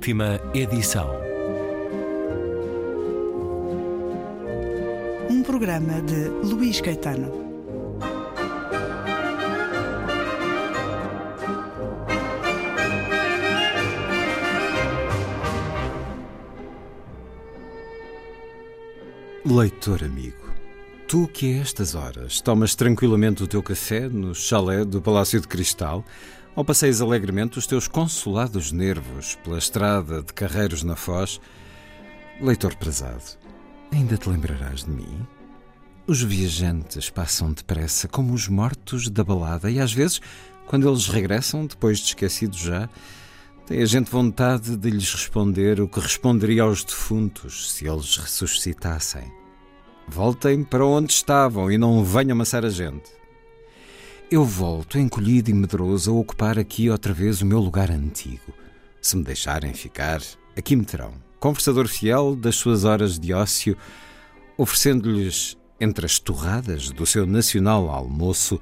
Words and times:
Última 0.00 0.40
edição. 0.54 1.10
Um 5.28 5.42
programa 5.42 6.00
de 6.00 6.26
Luís 6.42 6.80
Caetano. 6.80 7.30
Leitor 19.44 20.02
amigo, 20.02 20.34
tu 21.06 21.28
que 21.28 21.58
a 21.58 21.60
estas 21.60 21.94
horas 21.94 22.40
tomas 22.40 22.74
tranquilamente 22.74 23.42
o 23.42 23.46
teu 23.46 23.62
café 23.62 24.08
no 24.08 24.34
chalé 24.34 24.82
do 24.82 25.02
Palácio 25.02 25.42
de 25.42 25.46
Cristal, 25.46 26.02
ou 26.60 26.64
passeias 26.64 27.00
alegremente 27.00 27.58
os 27.58 27.66
teus 27.66 27.88
consolados 27.88 28.70
nervos 28.70 29.34
pela 29.36 29.56
estrada 29.56 30.20
de 30.20 30.30
Carreiros 30.34 30.82
na 30.82 30.94
Foz, 30.94 31.40
leitor 32.38 32.76
prezado, 32.76 33.24
ainda 33.90 34.18
te 34.18 34.28
lembrarás 34.28 34.84
de 34.84 34.90
mim? 34.90 35.26
Os 36.06 36.22
viajantes 36.22 37.08
passam 37.08 37.50
depressa 37.50 38.08
como 38.08 38.34
os 38.34 38.46
mortos 38.46 39.08
da 39.08 39.24
balada 39.24 39.70
e 39.70 39.80
às 39.80 39.90
vezes, 39.90 40.20
quando 40.66 40.86
eles 40.86 41.06
regressam, 41.06 41.64
depois 41.64 41.98
de 41.98 42.08
esquecidos 42.08 42.58
já, 42.58 42.90
tem 43.66 43.80
a 43.80 43.86
gente 43.86 44.10
vontade 44.10 44.76
de 44.76 44.90
lhes 44.90 45.14
responder 45.14 45.80
o 45.80 45.88
que 45.88 45.98
responderia 45.98 46.64
aos 46.64 46.84
defuntos 46.84 47.72
se 47.72 47.88
eles 47.88 48.18
ressuscitassem. 48.18 49.32
Voltem 50.06 50.62
para 50.62 50.84
onde 50.84 51.10
estavam 51.10 51.72
e 51.72 51.78
não 51.78 52.04
venham 52.04 52.32
amassar 52.32 52.66
a 52.66 52.70
gente. 52.70 53.19
Eu 54.30 54.44
volto, 54.44 54.96
encolhido 54.96 55.50
e 55.50 55.54
medroso, 55.54 56.12
a 56.12 56.14
ocupar 56.14 56.58
aqui 56.58 56.88
outra 56.88 57.12
vez 57.12 57.42
o 57.42 57.46
meu 57.46 57.58
lugar 57.58 57.90
antigo. 57.90 58.54
Se 59.02 59.16
me 59.16 59.24
deixarem 59.24 59.74
ficar, 59.74 60.20
aqui 60.56 60.76
me 60.76 60.84
terão, 60.84 61.14
conversador 61.40 61.88
fiel 61.88 62.36
das 62.36 62.54
suas 62.54 62.84
horas 62.84 63.18
de 63.18 63.32
ócio, 63.32 63.76
oferecendo-lhes, 64.56 65.58
entre 65.80 66.06
as 66.06 66.18
torradas 66.18 66.90
do 66.90 67.04
seu 67.04 67.26
nacional 67.26 67.90
almoço, 67.90 68.60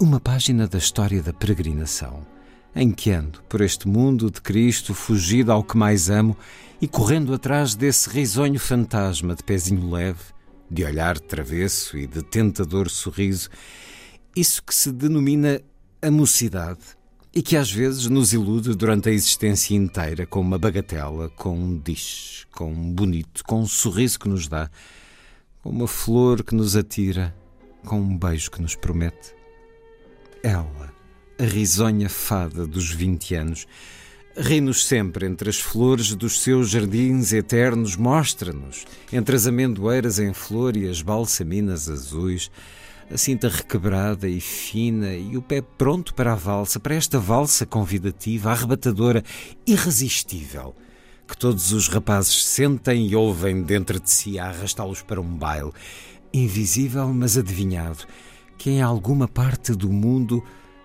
uma 0.00 0.18
página 0.18 0.66
da 0.66 0.78
história 0.78 1.22
da 1.22 1.32
peregrinação 1.32 2.26
em 2.74 2.92
que 2.92 3.10
ando 3.10 3.42
por 3.48 3.60
este 3.60 3.88
mundo 3.88 4.30
de 4.30 4.40
Cristo, 4.40 4.94
fugido 4.94 5.50
ao 5.50 5.64
que 5.64 5.76
mais 5.76 6.08
amo 6.10 6.36
e 6.80 6.86
correndo 6.86 7.34
atrás 7.34 7.74
desse 7.74 8.08
risonho 8.08 8.58
fantasma 8.60 9.34
de 9.34 9.42
pezinho 9.42 9.90
leve, 9.90 10.22
de 10.70 10.84
olhar 10.84 11.18
travesso 11.18 11.96
e 11.98 12.06
de 12.06 12.22
tentador 12.22 12.88
sorriso, 12.88 13.48
isso 14.34 14.62
que 14.62 14.74
se 14.74 14.92
denomina 14.92 15.60
a 16.00 16.10
mocidade 16.10 16.80
e 17.34 17.42
que 17.42 17.56
às 17.56 17.70
vezes 17.70 18.06
nos 18.06 18.32
ilude 18.32 18.74
durante 18.74 19.08
a 19.08 19.12
existência 19.12 19.74
inteira 19.74 20.26
com 20.26 20.40
uma 20.40 20.58
bagatela, 20.58 21.28
com 21.30 21.56
um 21.56 21.78
dish, 21.78 22.46
com 22.50 22.72
um 22.72 22.92
bonito, 22.92 23.44
com 23.44 23.60
um 23.60 23.66
sorriso 23.66 24.18
que 24.18 24.28
nos 24.28 24.48
dá, 24.48 24.70
com 25.62 25.70
uma 25.70 25.86
flor 25.86 26.42
que 26.42 26.54
nos 26.54 26.76
atira, 26.76 27.34
com 27.84 28.00
um 28.00 28.16
beijo 28.16 28.50
que 28.50 28.62
nos 28.62 28.74
promete. 28.74 29.34
Ela 30.42 30.98
a 31.38 31.44
risonha 31.44 32.08
fada 32.08 32.66
dos 32.66 32.90
vinte 32.90 33.34
anos. 33.34 33.66
Ri-nos 34.36 34.84
sempre 34.86 35.26
entre 35.26 35.48
as 35.48 35.58
flores 35.58 36.14
dos 36.14 36.40
seus 36.40 36.68
jardins 36.70 37.32
eternos, 37.32 37.96
mostra-nos, 37.96 38.84
entre 39.12 39.36
as 39.36 39.46
amendoeiras 39.46 40.18
em 40.18 40.32
flor 40.32 40.76
e 40.76 40.88
as 40.88 41.00
balsaminas 41.00 41.88
azuis, 41.88 42.50
a 43.10 43.16
cinta 43.16 43.48
requebrada 43.48 44.28
e 44.28 44.40
fina 44.40 45.14
e 45.14 45.36
o 45.36 45.42
pé 45.42 45.62
pronto 45.62 46.14
para 46.14 46.32
a 46.32 46.36
valsa, 46.36 46.78
para 46.78 46.94
esta 46.94 47.18
valsa 47.18 47.64
convidativa, 47.64 48.50
arrebatadora, 48.50 49.24
irresistível, 49.66 50.74
que 51.26 51.36
todos 51.36 51.72
os 51.72 51.88
rapazes 51.88 52.44
sentem 52.44 53.06
e 53.06 53.16
ouvem 53.16 53.62
dentro 53.62 53.98
de 53.98 54.10
si 54.10 54.38
a 54.38 54.46
arrastá-los 54.46 55.02
para 55.02 55.20
um 55.20 55.36
baile, 55.36 55.72
invisível 56.32 57.08
mas 57.08 57.38
adivinhado, 57.38 58.04
que 58.58 58.70
em 58.70 58.82
alguma 58.82 59.26
parte 59.26 59.72
do 59.72 59.90
mundo 59.90 60.44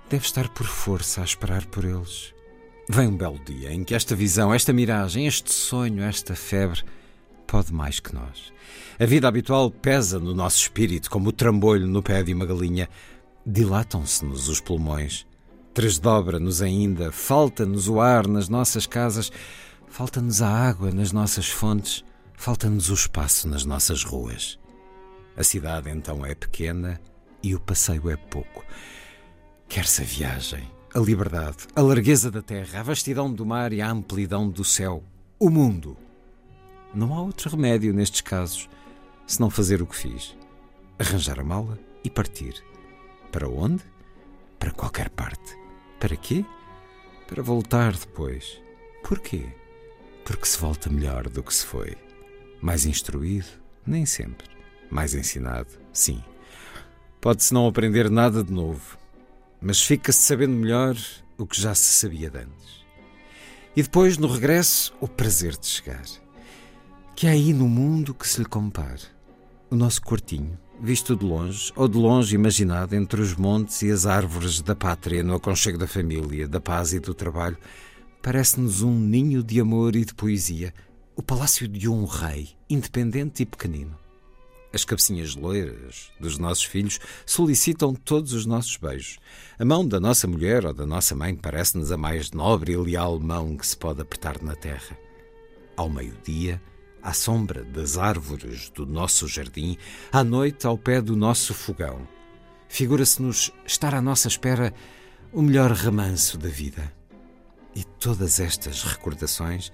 deve 0.09 0.25
estar 0.25 0.47
por 0.49 0.65
força 0.65 1.21
a 1.21 1.25
esperar 1.25 1.65
por 1.65 1.83
eles. 1.83 2.33
Vem 2.89 3.07
um 3.07 3.17
belo 3.17 3.39
dia 3.43 3.73
em 3.73 3.83
que 3.83 3.95
esta 3.95 4.15
visão, 4.15 4.53
esta 4.53 4.71
miragem, 4.71 5.27
este 5.27 5.51
sonho, 5.51 6.03
esta 6.03 6.35
febre 6.35 6.83
pode 7.53 7.71
mais 7.71 7.99
que 7.99 8.15
nós. 8.15 8.51
A 8.99 9.05
vida 9.05 9.27
habitual 9.27 9.69
pesa 9.69 10.17
no 10.17 10.33
nosso 10.33 10.57
espírito 10.57 11.07
como 11.07 11.29
o 11.29 11.31
trambolho 11.31 11.85
no 11.85 12.01
pé 12.01 12.23
de 12.23 12.33
uma 12.33 12.47
galinha. 12.47 12.89
Dilatam-se-nos 13.45 14.49
os 14.49 14.59
pulmões. 14.59 15.27
Tresdobra-nos 15.71 16.63
ainda, 16.63 17.11
falta-nos 17.11 17.87
o 17.87 18.01
ar 18.01 18.27
nas 18.27 18.49
nossas 18.49 18.87
casas, 18.87 19.31
falta-nos 19.87 20.41
a 20.41 20.49
água 20.49 20.89
nas 20.89 21.11
nossas 21.11 21.47
fontes, 21.47 22.03
falta-nos 22.33 22.89
o 22.89 22.95
espaço 22.95 23.47
nas 23.47 23.63
nossas 23.65 24.03
ruas. 24.03 24.57
A 25.37 25.43
cidade 25.43 25.91
então 25.91 26.25
é 26.25 26.33
pequena 26.33 26.99
e 27.43 27.53
o 27.53 27.59
passeio 27.59 28.09
é 28.09 28.17
pouco. 28.17 28.65
Quer-se 29.69 30.01
a 30.01 30.05
viagem, 30.05 30.67
a 30.91 30.97
liberdade, 30.97 31.67
a 31.75 31.81
largueza 31.83 32.31
da 32.31 32.41
terra, 32.41 32.79
a 32.79 32.83
vastidão 32.83 33.31
do 33.31 33.45
mar 33.45 33.71
e 33.71 33.79
a 33.79 33.91
amplidão 33.91 34.49
do 34.49 34.63
céu, 34.63 35.03
o 35.39 35.51
mundo. 35.51 35.95
Não 36.93 37.13
há 37.13 37.21
outro 37.21 37.49
remédio 37.49 37.93
nestes 37.93 38.21
casos 38.21 38.69
senão 39.25 39.49
fazer 39.49 39.81
o 39.81 39.87
que 39.87 39.95
fiz: 39.95 40.35
arranjar 40.99 41.39
a 41.39 41.43
mala 41.43 41.79
e 42.03 42.09
partir. 42.09 42.63
Para 43.31 43.49
onde? 43.49 43.83
Para 44.59 44.71
qualquer 44.71 45.09
parte. 45.09 45.57
Para 45.99 46.15
quê? 46.15 46.45
Para 47.27 47.41
voltar 47.41 47.93
depois. 47.93 48.61
Porquê? 49.03 49.45
Porque 50.23 50.45
se 50.45 50.57
volta 50.57 50.89
melhor 50.89 51.29
do 51.29 51.43
que 51.43 51.53
se 51.53 51.65
foi. 51.65 51.97
Mais 52.61 52.85
instruído? 52.85 53.47
Nem 53.85 54.05
sempre. 54.05 54.47
Mais 54.89 55.13
ensinado? 55.13 55.69
Sim. 55.91 56.23
Pode-se 57.19 57.53
não 57.53 57.67
aprender 57.67 58.09
nada 58.09 58.43
de 58.43 58.51
novo 58.51 58.97
mas 59.63 59.81
fica-se 59.81 60.19
sabendo 60.19 60.53
melhor 60.53 60.97
o 61.37 61.47
que 61.47 61.59
já 61.59 61.73
se 61.73 61.93
sabia 61.93 62.29
de 62.29 62.39
antes. 62.39 62.83
E 63.73 63.81
depois, 63.81 64.17
no 64.17 64.27
regresso, 64.27 64.93
o 64.99 65.07
prazer 65.07 65.57
de 65.57 65.65
chegar. 65.65 66.03
Que 67.15 67.27
há 67.27 67.31
aí 67.31 67.53
no 67.53 67.69
mundo 67.69 68.13
que 68.13 68.27
se 68.27 68.39
lhe 68.39 68.45
compare. 68.45 69.01
O 69.69 69.75
nosso 69.75 70.01
quartinho, 70.01 70.57
visto 70.81 71.15
de 71.15 71.23
longe, 71.23 71.71
ou 71.75 71.87
de 71.87 71.97
longe 71.97 72.35
imaginado 72.35 72.95
entre 72.95 73.21
os 73.21 73.35
montes 73.35 73.81
e 73.83 73.91
as 73.91 74.05
árvores 74.05 74.61
da 74.61 74.75
pátria, 74.75 75.23
no 75.23 75.35
aconchego 75.35 75.77
da 75.77 75.87
família, 75.87 76.47
da 76.47 76.59
paz 76.59 76.91
e 76.91 76.99
do 76.99 77.13
trabalho, 77.13 77.57
parece-nos 78.21 78.81
um 78.81 78.99
ninho 78.99 79.43
de 79.43 79.59
amor 79.59 79.95
e 79.95 80.03
de 80.03 80.13
poesia, 80.13 80.73
o 81.15 81.21
palácio 81.21 81.67
de 81.67 81.87
um 81.87 82.05
rei, 82.05 82.49
independente 82.67 83.43
e 83.43 83.45
pequenino. 83.45 83.95
As 84.73 84.83
cabecinhas 84.83 85.35
loiras 85.35 86.11
dos 86.19 86.39
nossos 86.39 86.63
filhos 86.63 86.99
solicitam 87.27 87.93
todos 87.93 88.33
os 88.33 88.47
nossos 88.47 88.75
beijos. 88.75 89.19
A 89.59 89.63
mão 89.63 89.87
da 89.87 89.99
nossa 89.99 90.27
mulher 90.27 90.65
ou 90.65 90.73
da 90.73 90.85
nossa 90.85 91.15
mãe 91.15 91.35
parece-nos 91.35 91.91
a 91.91 91.97
mais 91.97 92.31
nobre 92.31 92.73
e 92.73 92.77
leal 92.77 93.19
mão 93.19 93.55
que 93.55 93.67
se 93.67 93.77
pode 93.77 94.01
apertar 94.01 94.41
na 94.41 94.55
terra. 94.55 94.97
Ao 95.77 95.87
meio-dia, 95.87 96.59
à 97.03 97.13
sombra 97.13 97.63
das 97.63 97.97
árvores 97.97 98.69
do 98.69 98.85
nosso 98.85 99.27
jardim, 99.27 99.77
à 100.11 100.23
noite, 100.23 100.65
ao 100.65 100.77
pé 100.77 101.01
do 101.01 101.15
nosso 101.15 101.53
fogão, 101.53 102.07
figura-se-nos 102.69 103.51
estar 103.65 103.93
à 103.93 104.01
nossa 104.01 104.27
espera 104.27 104.73
o 105.31 105.41
melhor 105.41 105.71
remanso 105.71 106.37
da 106.37 106.49
vida. 106.49 106.91
E 107.75 107.83
todas 107.83 108.39
estas 108.39 108.83
recordações 108.83 109.71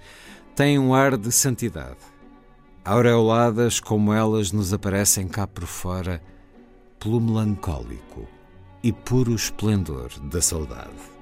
têm 0.56 0.78
um 0.78 0.94
ar 0.94 1.16
de 1.16 1.30
santidade 1.30 1.98
aureoladas 2.84 3.78
como 3.78 4.12
elas 4.12 4.52
nos 4.52 4.72
aparecem 4.72 5.28
cá 5.28 5.46
por 5.46 5.64
fora, 5.66 6.22
pelo 6.98 7.20
melancólico 7.20 8.28
e 8.82 8.92
puro 8.92 9.34
esplendor 9.34 10.10
da 10.30 10.40
saudade. 10.40 11.19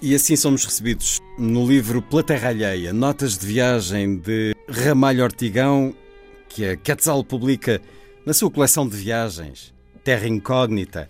E 0.00 0.14
assim 0.14 0.36
somos 0.36 0.64
recebidos 0.64 1.18
no 1.36 1.66
livro 1.66 2.00
Pela 2.00 2.22
Terra 2.22 2.50
Alheia, 2.50 2.92
Notas 2.92 3.36
de 3.36 3.44
Viagem 3.44 4.16
de 4.16 4.54
Ramalho 4.68 5.24
Ortigão, 5.24 5.92
que 6.48 6.64
a 6.64 6.76
Quetzal 6.76 7.24
publica 7.24 7.82
na 8.24 8.32
sua 8.32 8.48
coleção 8.48 8.88
de 8.88 8.96
viagens, 8.96 9.74
Terra 10.04 10.28
Incógnita. 10.28 11.08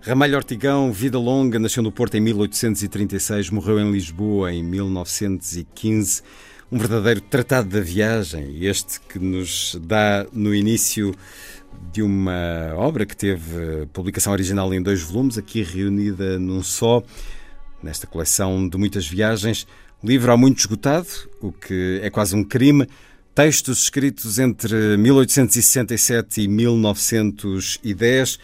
Ramalho 0.00 0.36
Ortigão, 0.36 0.92
vida 0.92 1.18
longa, 1.18 1.58
nasceu 1.58 1.82
no 1.82 1.90
Porto 1.90 2.16
em 2.16 2.20
1836, 2.20 3.50
morreu 3.50 3.80
em 3.80 3.90
Lisboa 3.90 4.52
em 4.52 4.62
1915. 4.62 6.22
Um 6.70 6.78
verdadeiro 6.78 7.20
tratado 7.20 7.68
da 7.68 7.80
viagem, 7.80 8.64
este 8.64 9.00
que 9.00 9.18
nos 9.18 9.76
dá 9.82 10.24
no 10.32 10.54
início 10.54 11.12
de 11.92 12.02
uma 12.02 12.72
obra 12.76 13.04
que 13.04 13.16
teve 13.16 13.86
publicação 13.92 14.32
original 14.32 14.72
em 14.72 14.80
dois 14.80 15.02
volumes, 15.02 15.36
aqui 15.36 15.64
reunida 15.64 16.38
num 16.38 16.62
só, 16.62 17.02
nesta 17.82 18.06
coleção 18.06 18.68
de 18.68 18.76
muitas 18.76 19.06
viagens. 19.06 19.66
Livro 20.02 20.32
há 20.32 20.36
muito 20.36 20.58
esgotado, 20.58 21.08
o 21.40 21.52
que 21.52 22.00
é 22.02 22.10
quase 22.10 22.34
um 22.36 22.44
crime. 22.44 22.86
Textos 23.34 23.82
escritos 23.82 24.38
entre 24.38 24.96
1867 24.96 26.42
e 26.42 26.48
1910 26.48 28.38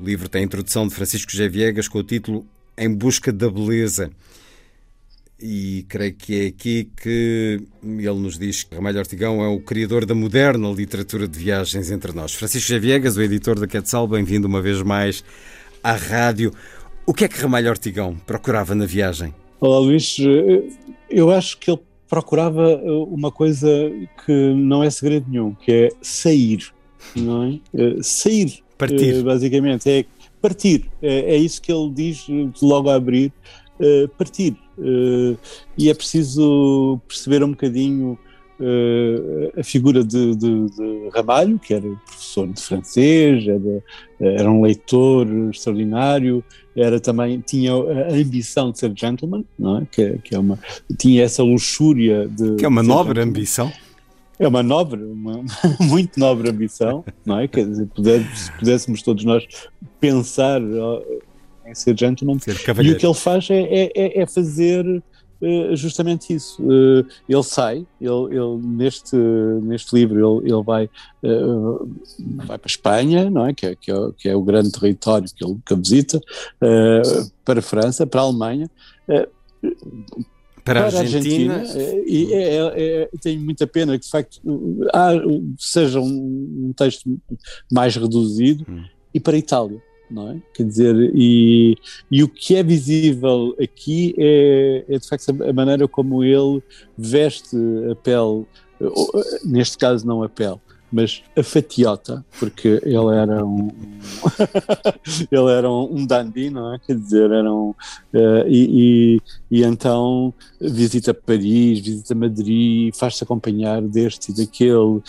o 0.00 0.04
livro 0.04 0.28
tem 0.28 0.42
a 0.42 0.44
introdução 0.44 0.86
de 0.86 0.94
Francisco 0.94 1.32
G. 1.32 1.48
Viegas 1.48 1.88
com 1.88 1.98
o 1.98 2.04
título 2.04 2.46
Em 2.76 2.94
Busca 2.94 3.32
da 3.32 3.50
Beleza. 3.50 4.10
e 5.40 5.84
creio 5.88 6.14
que 6.14 6.40
é 6.40 6.46
aqui 6.46 6.90
que 6.96 7.60
ele 7.82 8.20
nos 8.20 8.38
diz 8.38 8.62
que 8.62 8.76
Ramalho 8.76 9.00
Ortigão 9.00 9.42
é 9.42 9.48
o 9.48 9.60
criador 9.60 10.06
da 10.06 10.14
moderna 10.14 10.70
literatura 10.70 11.26
de 11.26 11.36
viagens 11.36 11.90
entre 11.90 12.12
nós. 12.12 12.32
Francisco 12.32 12.68
Javiegas, 12.68 13.16
o 13.16 13.22
editor 13.22 13.58
da 13.58 13.66
Quetzal, 13.66 14.06
bem-vindo 14.06 14.46
uma 14.46 14.62
vez 14.62 14.80
mais 14.82 15.24
à 15.82 15.94
rádio. 15.94 16.52
O 17.08 17.14
que 17.14 17.24
é 17.24 17.28
que 17.28 17.40
Ramalho 17.40 17.70
Ortigão 17.70 18.14
procurava 18.26 18.74
na 18.74 18.84
viagem? 18.84 19.32
Olá, 19.58 19.78
Luís. 19.78 20.18
Eu 21.08 21.30
acho 21.30 21.56
que 21.56 21.70
ele 21.70 21.80
procurava 22.06 22.76
uma 23.08 23.32
coisa 23.32 23.66
que 24.26 24.52
não 24.52 24.84
é 24.84 24.90
segredo 24.90 25.24
nenhum, 25.26 25.54
que 25.54 25.72
é 25.72 25.88
sair, 26.02 26.70
não 27.16 27.44
é? 27.44 27.60
Eh, 27.72 27.96
sair, 28.02 28.62
partir. 28.76 29.14
Eh, 29.14 29.22
basicamente, 29.22 29.88
é 29.88 30.04
partir. 30.42 30.84
É, 31.00 31.32
é 31.32 31.36
isso 31.38 31.62
que 31.62 31.72
ele 31.72 31.90
diz 31.94 32.26
logo 32.60 32.90
a 32.90 32.96
abrir, 32.96 33.32
eh, 33.80 34.06
partir. 34.18 34.54
E 35.78 35.88
é 35.88 35.94
preciso 35.94 37.00
perceber 37.08 37.42
um 37.42 37.52
bocadinho 37.52 38.18
uh, 38.60 39.60
a 39.60 39.62
figura 39.62 40.04
de, 40.04 40.34
de, 40.34 40.66
de, 40.70 41.08
Ramalho, 41.14 41.58
que 41.58 41.74
era 41.74 41.88
professor 42.06 42.48
de 42.48 42.60
francês, 42.60 43.46
era, 43.46 43.84
era 44.20 44.50
um 44.50 44.62
leitor 44.62 45.26
extraordinário, 45.50 46.44
era 46.76 47.00
também 47.00 47.40
tinha 47.40 47.72
a 47.72 48.12
ambição 48.12 48.70
de 48.70 48.78
ser 48.78 48.92
gentleman, 48.94 49.44
não 49.58 49.78
é? 49.78 49.86
Que, 49.90 50.18
que 50.18 50.34
é 50.34 50.38
uma 50.38 50.58
tinha 50.98 51.24
essa 51.24 51.42
luxúria 51.42 52.28
de 52.28 52.56
que 52.56 52.64
é 52.64 52.68
uma 52.68 52.82
nobre 52.82 53.08
gentleman. 53.14 53.30
ambição. 53.30 53.72
É 54.38 54.46
uma 54.46 54.62
nobre, 54.62 55.02
uma 55.02 55.44
muito 55.80 56.18
nobre 56.20 56.48
ambição, 56.48 57.04
não 57.26 57.40
é? 57.40 57.48
Quer 57.48 57.66
dizer, 57.66 57.86
puder, 57.86 58.22
se 58.36 58.52
pudéssemos 58.52 59.02
todos 59.02 59.24
nós 59.24 59.44
pensar 59.98 60.60
em 61.66 61.74
ser 61.74 61.98
gentleman, 61.98 62.38
ser 62.38 62.56
e 62.82 62.92
o 62.92 62.96
que 62.96 63.04
ele 63.04 63.14
faz 63.14 63.50
é, 63.50 63.90
é, 63.94 64.22
é 64.22 64.26
fazer 64.26 65.02
justamente 65.74 66.34
isso. 66.34 66.60
Eh, 66.62 67.04
ele 67.28 67.42
sai, 67.42 67.86
ele, 68.00 68.36
ele, 68.36 68.58
neste, 68.62 69.16
neste 69.16 69.94
livro 69.94 70.40
ele, 70.40 70.52
ele 70.52 70.62
vai, 70.62 70.90
eh, 71.22 71.40
vai 72.18 72.58
para 72.58 72.66
a 72.66 72.66
Espanha, 72.66 73.30
não 73.30 73.46
é? 73.46 73.54
Que, 73.54 73.66
é, 73.66 73.76
que, 73.76 73.90
é, 73.90 73.94
que 74.16 74.28
é 74.28 74.36
o 74.36 74.42
grande 74.42 74.72
território 74.72 75.28
que 75.34 75.44
ele, 75.44 75.56
que 75.64 75.74
visita, 75.74 76.20
para 77.44 77.60
a 77.60 77.62
França, 77.62 78.06
para 78.06 78.20
a 78.20 78.24
Alemanha. 78.24 78.70
Para, 79.06 79.28
para 80.64 80.98
a 80.98 81.00
Argentina, 81.00 81.60
Argentina 81.60 82.02
e 82.06 82.32
é, 82.32 82.56
é, 82.56 83.02
é, 83.02 83.08
tenho 83.22 83.40
muita 83.40 83.66
pena 83.66 83.98
que 83.98 84.04
de 84.04 84.10
facto 84.10 84.38
há, 84.92 85.12
seja 85.58 85.98
um, 85.98 86.66
um 86.66 86.72
texto 86.76 87.08
mais 87.72 87.96
reduzido 87.96 88.66
hum. 88.68 88.84
e 89.14 89.18
para 89.18 89.34
a 89.34 89.38
Itália 89.38 89.82
não 90.10 90.30
é? 90.30 90.36
Quer 90.54 90.64
dizer, 90.64 91.12
e, 91.14 91.76
e 92.10 92.22
o 92.22 92.28
que 92.28 92.56
é 92.56 92.62
visível 92.62 93.54
aqui 93.60 94.14
é, 94.18 94.84
é 94.88 94.98
de 94.98 95.08
facto 95.08 95.28
a 95.30 95.52
maneira 95.52 95.86
como 95.86 96.24
ele 96.24 96.62
veste 96.96 97.56
a 97.90 97.94
pele, 97.94 98.46
neste 99.44 99.76
caso 99.78 100.06
não 100.06 100.22
a 100.22 100.28
pele, 100.28 100.58
mas 100.90 101.22
a 101.36 101.42
fatiota, 101.42 102.24
porque 102.38 102.80
ele 102.82 103.14
era 103.14 103.44
um 103.44 103.68
ele 105.30 105.50
era 105.50 105.70
um, 105.70 106.06
dandy, 106.06 106.50
não 106.50 106.74
é? 106.74 106.78
Quer 106.78 106.96
dizer, 106.96 107.30
era 107.30 107.52
um, 107.52 107.70
uh, 107.70 108.46
e, 108.46 109.20
e, 109.50 109.58
e, 109.58 109.64
então 109.64 110.32
visita 110.60 111.12
Paris, 111.12 111.80
visita 111.80 112.14
Madrid, 112.14 112.94
faz-se 112.94 113.22
acompanhar 113.22 113.82
deste 113.82 114.32
e 114.32 114.34
daquele, 114.34 114.72
uh, 114.72 115.02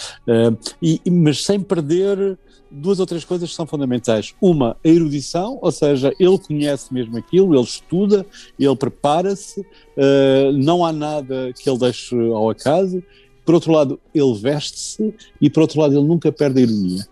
e, 0.81 1.01
mas 1.10 1.44
sem 1.44 1.60
perder 1.62 2.38
duas 2.71 3.00
ou 3.00 3.06
três 3.06 3.25
coisas 3.25 3.50
que 3.50 3.56
são 3.56 3.66
fundamentais. 3.66 4.33
Uma, 4.42 4.77
a 4.83 4.88
erudição, 4.88 5.57
ou 5.62 5.71
seja, 5.71 6.13
ele 6.19 6.38
conhece 6.38 6.94
mesmo 6.94 7.18
aquilo, 7.18 7.56
ele 7.56 7.63
estuda, 7.63 8.25
ele 8.57 8.75
prepara-se, 8.75 9.62
uh, 9.62 10.51
não 10.54 10.86
há 10.86 10.92
nada 10.92 11.51
que 11.54 11.69
ele 11.69 11.80
deixe 11.80 12.16
ao 12.31 12.50
acaso. 12.50 13.04
Por 13.45 13.56
outro 13.56 13.71
lado, 13.71 14.00
ele 14.13 14.33
veste-se 14.36 15.13
e, 15.42 15.50
por 15.50 15.62
outro 15.62 15.80
lado, 15.80 15.98
ele 15.98 16.07
nunca 16.07 16.31
perde 16.31 16.60
a 16.60 16.63
ironia. 16.63 17.07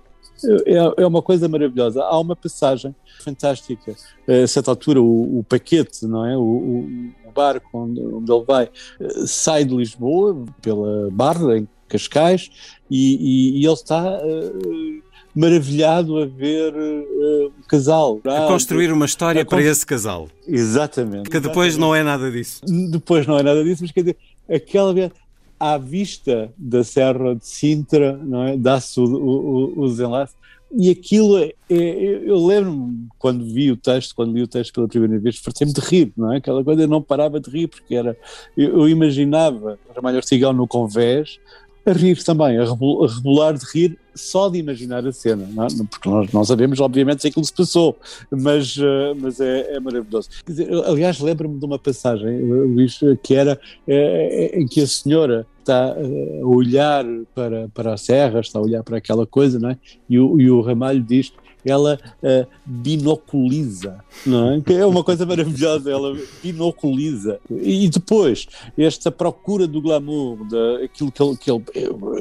É, 0.65 1.01
é 1.04 1.07
uma 1.07 1.21
coisa 1.21 1.48
maravilhosa. 1.48 2.03
Há 2.03 2.19
uma 2.19 2.36
passagem 2.36 2.95
fantástica. 3.19 3.95
A 4.27 4.45
certa 4.45 4.69
altura, 4.69 5.01
o, 5.01 5.39
o 5.39 5.44
paquete, 5.44 6.06
não 6.06 6.24
é? 6.24 6.38
O, 6.38 6.42
o, 6.42 7.12
barco 7.38 7.69
onde, 7.77 8.01
onde 8.01 8.31
ele 8.31 8.44
vai, 8.44 8.65
uh, 8.65 9.27
sai 9.27 9.63
de 9.63 9.75
Lisboa 9.75 10.44
pela 10.60 11.10
Barra, 11.12 11.60
em 11.60 11.68
Cascais, 11.88 12.50
e, 12.89 13.15
e, 13.15 13.62
e 13.62 13.65
ele 13.65 13.74
está 13.74 14.18
uh, 14.18 15.03
maravilhado 15.38 16.18
a 16.18 16.25
ver 16.25 16.74
uh, 16.74 17.54
um 17.60 17.68
casal. 17.68 18.19
A 18.25 18.48
construir 18.48 18.92
uma 18.92 19.06
história 19.06 19.45
para 19.45 19.62
esse 19.62 19.86
casal. 19.86 20.28
Exatamente. 20.48 21.30
Que 21.30 21.39
depois 21.39 21.74
exatamente. 21.74 21.80
não 21.80 21.95
é 21.95 22.04
nada 22.04 22.31
disso. 22.31 22.62
Depois 22.89 23.28
não 23.28 23.38
é 23.38 23.44
nada 23.44 23.63
disso, 23.63 23.84
mas 23.84 23.92
quer 23.92 24.01
dizer, 24.01 24.18
aquela 24.50 25.12
à 25.60 25.78
vista 25.78 26.51
da 26.57 26.84
Serra 26.84 27.36
de 27.36 27.45
Sintra, 27.45 28.18
não 28.18 28.44
é? 28.44 28.57
Dá-se 28.57 29.00
o, 29.00 29.04
o, 29.04 29.80
o 29.80 29.88
desenlace. 29.88 30.34
E 30.75 30.89
aquilo, 30.89 31.38
é, 31.38 31.54
é, 31.69 32.22
eu 32.25 32.45
lembro-me 32.45 33.07
quando 33.18 33.45
vi 33.45 33.72
o 33.72 33.78
texto, 33.78 34.13
quando 34.16 34.34
li 34.34 34.42
o 34.42 34.48
texto 34.48 34.74
pela 34.74 34.88
primeira 34.88 35.18
vez, 35.18 35.38
fartei-me 35.38 35.72
de 35.72 35.80
rir, 35.80 36.12
não 36.18 36.34
é? 36.34 36.38
Aquela 36.38 36.63
coisa 36.63 36.81
eu 36.81 36.88
não 36.88 37.01
parava 37.01 37.39
de 37.39 37.50
rir, 37.50 37.68
porque 37.68 37.95
era, 37.95 38.18
eu, 38.56 38.81
eu 38.81 38.89
imaginava 38.89 39.80
Ramalho 39.95 40.18
Ortigão 40.18 40.51
no 40.51 40.68
convés, 40.68 41.39
a 41.88 41.94
rir 41.94 42.22
também, 42.24 42.57
a 42.57 42.66
rebolar 42.66 43.57
de 43.57 43.66
rir 43.66 43.98
só 44.13 44.50
de 44.50 44.57
imaginar 44.57 45.06
a 45.07 45.12
cena, 45.12 45.48
não? 45.54 45.66
É? 45.66 45.68
porque 45.89 46.10
nós 46.10 46.31
não 46.34 46.44
sabemos, 46.44 46.80
obviamente, 46.80 47.22
se 47.22 47.28
aquilo 47.28 47.45
se 47.45 47.54
passou, 47.54 47.98
mas, 48.30 48.75
uh, 48.78 49.16
mas 49.19 49.39
é, 49.39 49.75
é, 49.75 49.80
maravilhoso. 49.80 50.30
Dizer, 50.45 50.69
aliás, 50.86 51.19
lembro-me 51.19 51.60
de 51.60 51.66
uma 51.66 51.80
passagem, 51.80 52.28
eh, 52.28 52.39
Luís, 52.42 53.00
que 53.24 53.36
era 53.36 53.60
é, 53.88 54.60
em 54.60 54.68
que 54.68 54.81
a 54.81 54.88
senhora 54.88 55.45
está 55.60 55.94
a 55.94 56.45
olhar 56.45 57.06
para, 57.36 57.69
para 57.74 57.94
a 57.94 57.98
serra, 57.98 58.39
está 58.39 58.60
a 58.60 58.62
olhar 58.62 58.84
para 58.84 58.98
aquela 58.98 59.25
coisa, 59.25 59.60
não 59.60 59.69
é? 59.69 59.78
E 60.10 60.19
o, 60.19 60.39
e 60.42 60.50
o 60.50 60.62
Ramalho 60.62 61.01
diz 61.01 61.31
ela 61.65 62.00
uh, 62.24 62.48
binoculiza, 62.65 64.04
não 64.25 64.51
é? 64.51 64.62
Que 64.62 64.74
é 64.74 64.86
uma 64.86 65.04
coisa 65.04 65.25
maravilhosa, 65.25 65.92
ela 65.92 66.18
binoculiza. 66.42 67.39
E 67.50 67.89
depois, 67.89 68.48
esta 68.77 69.12
procura 69.12 69.68
do 69.68 69.81
glamour, 69.81 70.48
da, 70.48 70.83
aquilo 70.83 71.12
que 71.12 71.21
ele, 71.21 71.38
que 71.38 71.51
ele, 71.51 71.63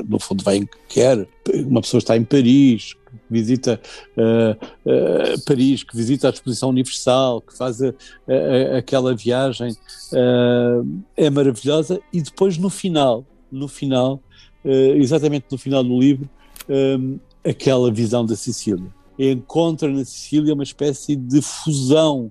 no 0.08 0.18
fundo, 0.18 0.42
vai 0.42 0.66
quer, 0.88 1.26
uma 1.66 1.80
pessoa 1.80 1.98
está 1.98 2.16
em 2.16 2.24
Paris, 2.24 2.94
visita 3.30 3.80
uh, 4.16 4.52
uh, 4.84 5.44
Paris, 5.44 5.82
que 5.82 5.96
visita 5.96 6.28
a 6.28 6.30
Exposição 6.30 6.70
Universal, 6.70 7.40
que 7.40 7.56
faz 7.56 7.82
a, 7.82 7.88
a, 7.88 8.78
aquela 8.78 9.14
viagem, 9.14 9.70
uh, 9.70 11.02
é 11.16 11.30
maravilhosa. 11.30 12.00
E 12.12 12.20
depois, 12.20 12.58
no 12.58 12.70
final, 12.70 13.24
no 13.50 13.68
final, 13.68 14.20
exatamente 14.64 15.46
no 15.48 15.56
final 15.56 15.84
do 15.84 15.96
livro, 15.96 16.28
aquela 17.44 17.88
visão 17.92 18.26
da 18.26 18.34
Sicília 18.34 18.95
encontra 19.18 19.88
na 19.88 20.04
Sicília 20.04 20.54
uma 20.54 20.62
espécie 20.62 21.16
de 21.16 21.40
fusão 21.40 22.30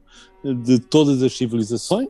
de 0.63 0.79
todas 0.79 1.23
as 1.23 1.35
civilizações. 1.35 2.09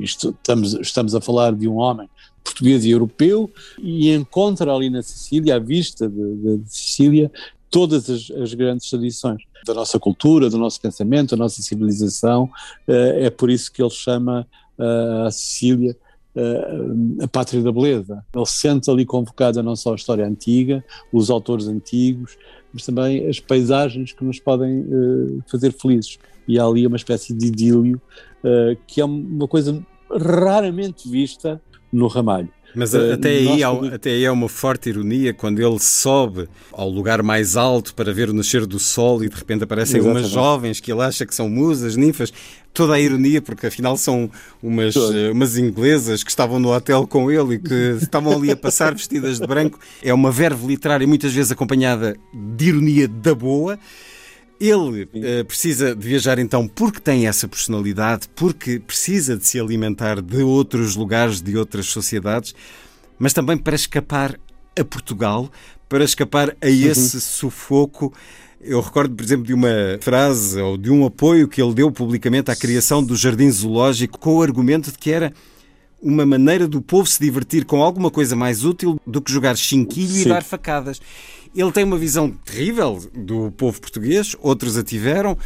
Isto, 0.00 0.30
estamos, 0.30 0.74
estamos 0.74 1.14
a 1.14 1.20
falar 1.20 1.54
de 1.54 1.68
um 1.68 1.76
homem 1.76 2.08
português 2.42 2.84
e 2.84 2.90
europeu 2.90 3.50
e 3.78 4.10
encontra 4.12 4.72
ali 4.72 4.90
na 4.90 5.02
Sicília, 5.02 5.56
à 5.56 5.58
vista 5.58 6.08
de, 6.08 6.60
Sicília, 6.66 7.30
todas 7.70 8.08
as, 8.08 8.30
as, 8.30 8.54
grandes 8.54 8.88
tradições 8.88 9.42
da 9.66 9.74
nossa 9.74 9.98
cultura, 9.98 10.50
do 10.50 10.58
nosso 10.58 10.80
pensamento, 10.80 11.30
da 11.30 11.36
nossa 11.36 11.60
civilização. 11.62 12.48
Eh, 12.86 13.26
é 13.26 13.30
por 13.30 13.50
isso 13.50 13.72
que 13.72 13.82
ele 13.82 13.90
chama 13.90 14.46
eh, 14.78 15.24
a 15.26 15.30
Sicília 15.30 15.96
eh, 16.36 17.22
a 17.22 17.28
pátria 17.28 17.62
da 17.62 17.72
beleza. 17.72 18.24
Ele 18.34 18.46
sente 18.46 18.90
ali 18.90 19.06
convocada 19.06 19.62
não 19.62 19.74
só 19.74 19.92
a 19.92 19.96
história 19.96 20.26
antiga, 20.26 20.84
os 21.12 21.30
autores 21.30 21.66
antigos, 21.66 22.36
mas 22.74 22.84
também 22.84 23.26
as 23.28 23.38
paisagens 23.38 24.12
que 24.12 24.24
nos 24.24 24.40
podem 24.40 24.80
uh, 24.80 25.42
fazer 25.46 25.72
felizes. 25.72 26.18
E 26.46 26.58
há 26.58 26.64
ali 26.64 26.86
uma 26.86 26.96
espécie 26.96 27.32
de 27.32 27.46
idílio 27.46 28.02
uh, 28.42 28.76
que 28.86 29.00
é 29.00 29.04
uma 29.04 29.46
coisa 29.46 29.80
raramente 30.10 31.08
vista 31.08 31.62
no 31.92 32.08
Ramalho. 32.08 32.50
Mas 32.74 32.92
uh, 32.94 33.12
até, 33.12 33.28
aí 33.28 33.62
há, 33.62 33.70
até 33.94 34.10
aí 34.10 34.24
é 34.24 34.30
uma 34.30 34.48
forte 34.48 34.88
ironia 34.88 35.32
quando 35.32 35.60
ele 35.60 35.78
sobe 35.78 36.48
ao 36.72 36.88
lugar 36.88 37.22
mais 37.22 37.56
alto 37.56 37.94
para 37.94 38.12
ver 38.12 38.28
o 38.28 38.32
nascer 38.32 38.66
do 38.66 38.78
sol 38.78 39.22
e 39.22 39.28
de 39.28 39.36
repente 39.36 39.64
aparecem 39.64 39.98
Exatamente. 39.98 40.24
umas 40.24 40.32
jovens 40.32 40.80
que 40.80 40.92
ele 40.92 41.02
acha 41.02 41.24
que 41.24 41.34
são 41.34 41.48
musas, 41.48 41.96
ninfas 41.96 42.32
toda 42.74 42.94
a 42.94 43.00
ironia, 43.00 43.40
porque 43.40 43.68
afinal 43.68 43.96
são 43.96 44.28
umas, 44.60 44.96
uh, 44.96 45.30
umas 45.30 45.56
inglesas 45.56 46.24
que 46.24 46.30
estavam 46.30 46.58
no 46.58 46.74
hotel 46.74 47.06
com 47.06 47.30
ele 47.30 47.54
e 47.54 47.58
que 47.60 47.98
estavam 48.02 48.36
ali 48.36 48.50
a 48.50 48.56
passar 48.56 48.92
vestidas 48.92 49.38
de 49.38 49.46
branco. 49.46 49.78
É 50.02 50.12
uma 50.12 50.32
verve 50.32 50.66
literária 50.66 51.06
muitas 51.06 51.32
vezes 51.32 51.52
acompanhada 51.52 52.16
de 52.34 52.68
ironia 52.68 53.06
da 53.06 53.34
boa. 53.34 53.78
Ele 54.60 55.02
uh, 55.02 55.44
precisa 55.44 55.94
de 55.94 56.06
viajar 56.06 56.38
então 56.38 56.68
porque 56.68 57.00
tem 57.00 57.26
essa 57.26 57.48
personalidade, 57.48 58.28
porque 58.34 58.78
precisa 58.78 59.36
de 59.36 59.46
se 59.46 59.58
alimentar 59.58 60.20
de 60.22 60.42
outros 60.42 60.96
lugares, 60.96 61.42
de 61.42 61.56
outras 61.56 61.86
sociedades, 61.86 62.54
mas 63.18 63.32
também 63.32 63.58
para 63.58 63.74
escapar 63.74 64.38
a 64.78 64.84
Portugal, 64.84 65.50
para 65.88 66.04
escapar 66.04 66.50
a 66.62 66.66
uhum. 66.66 66.72
esse 66.72 67.16
uhum. 67.16 67.20
sufoco 67.20 68.12
eu 68.66 68.80
recordo, 68.80 69.14
por 69.14 69.22
exemplo, 69.22 69.44
de 69.44 69.52
uma 69.52 69.98
frase 70.00 70.58
ou 70.58 70.78
de 70.78 70.90
um 70.90 71.04
apoio 71.04 71.46
que 71.46 71.62
ele 71.62 71.74
deu 71.74 71.92
publicamente 71.92 72.50
à 72.50 72.56
criação 72.56 73.04
do 73.04 73.14
Jardim 73.14 73.50
Zoológico 73.50 74.18
com 74.18 74.36
o 74.36 74.42
argumento 74.42 74.90
de 74.90 74.96
que 74.96 75.10
era 75.10 75.32
uma 76.00 76.24
maneira 76.24 76.66
do 76.66 76.80
povo 76.80 77.06
se 77.06 77.20
divertir 77.20 77.64
com 77.64 77.82
alguma 77.82 78.10
coisa 78.10 78.34
mais 78.34 78.64
útil 78.64 78.98
do 79.06 79.20
que 79.20 79.30
jogar 79.30 79.56
chinquilho 79.56 80.08
Sim. 80.08 80.22
e 80.22 80.28
dar 80.28 80.42
facadas. 80.42 81.00
Ele 81.54 81.70
tem 81.70 81.84
uma 81.84 81.96
visão 81.96 82.30
terrível 82.30 83.00
do 83.14 83.52
povo 83.52 83.80
português, 83.80 84.34
outros 84.40 84.76
a 84.76 84.82
tiveram 84.82 85.38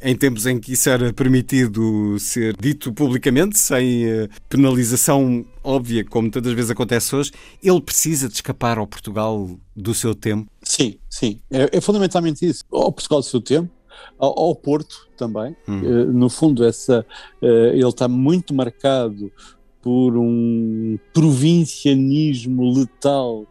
em 0.00 0.14
tempos 0.14 0.46
em 0.46 0.58
que 0.58 0.72
isso 0.72 0.88
era 0.88 1.12
permitido 1.12 2.18
ser 2.18 2.56
dito 2.56 2.92
publicamente, 2.92 3.58
sem 3.58 4.04
eh, 4.04 4.28
penalização 4.48 5.44
óbvia, 5.64 6.04
como 6.04 6.30
tantas 6.30 6.52
vezes 6.52 6.70
acontece 6.70 7.16
hoje, 7.16 7.32
ele 7.62 7.80
precisa 7.80 8.28
de 8.28 8.34
escapar 8.34 8.78
ao 8.78 8.86
Portugal 8.86 9.58
do 9.74 9.94
seu 9.94 10.14
tempo? 10.14 10.50
Sim, 10.62 10.98
sim. 11.08 11.40
É, 11.50 11.78
é 11.78 11.80
fundamentalmente 11.80 12.46
isso. 12.46 12.62
Ao 12.70 12.92
Portugal 12.92 13.20
do 13.20 13.26
seu 13.26 13.40
tempo, 13.40 13.70
ao, 14.18 14.38
ao 14.38 14.54
Porto 14.54 15.08
também. 15.16 15.56
Hum. 15.66 15.80
Uh, 15.80 16.12
no 16.12 16.28
fundo, 16.28 16.64
essa, 16.64 17.04
uh, 17.42 17.46
ele 17.46 17.88
está 17.88 18.06
muito 18.06 18.54
marcado 18.54 19.32
por 19.82 20.16
um 20.16 20.98
provincianismo 21.12 22.74
letal 22.74 23.46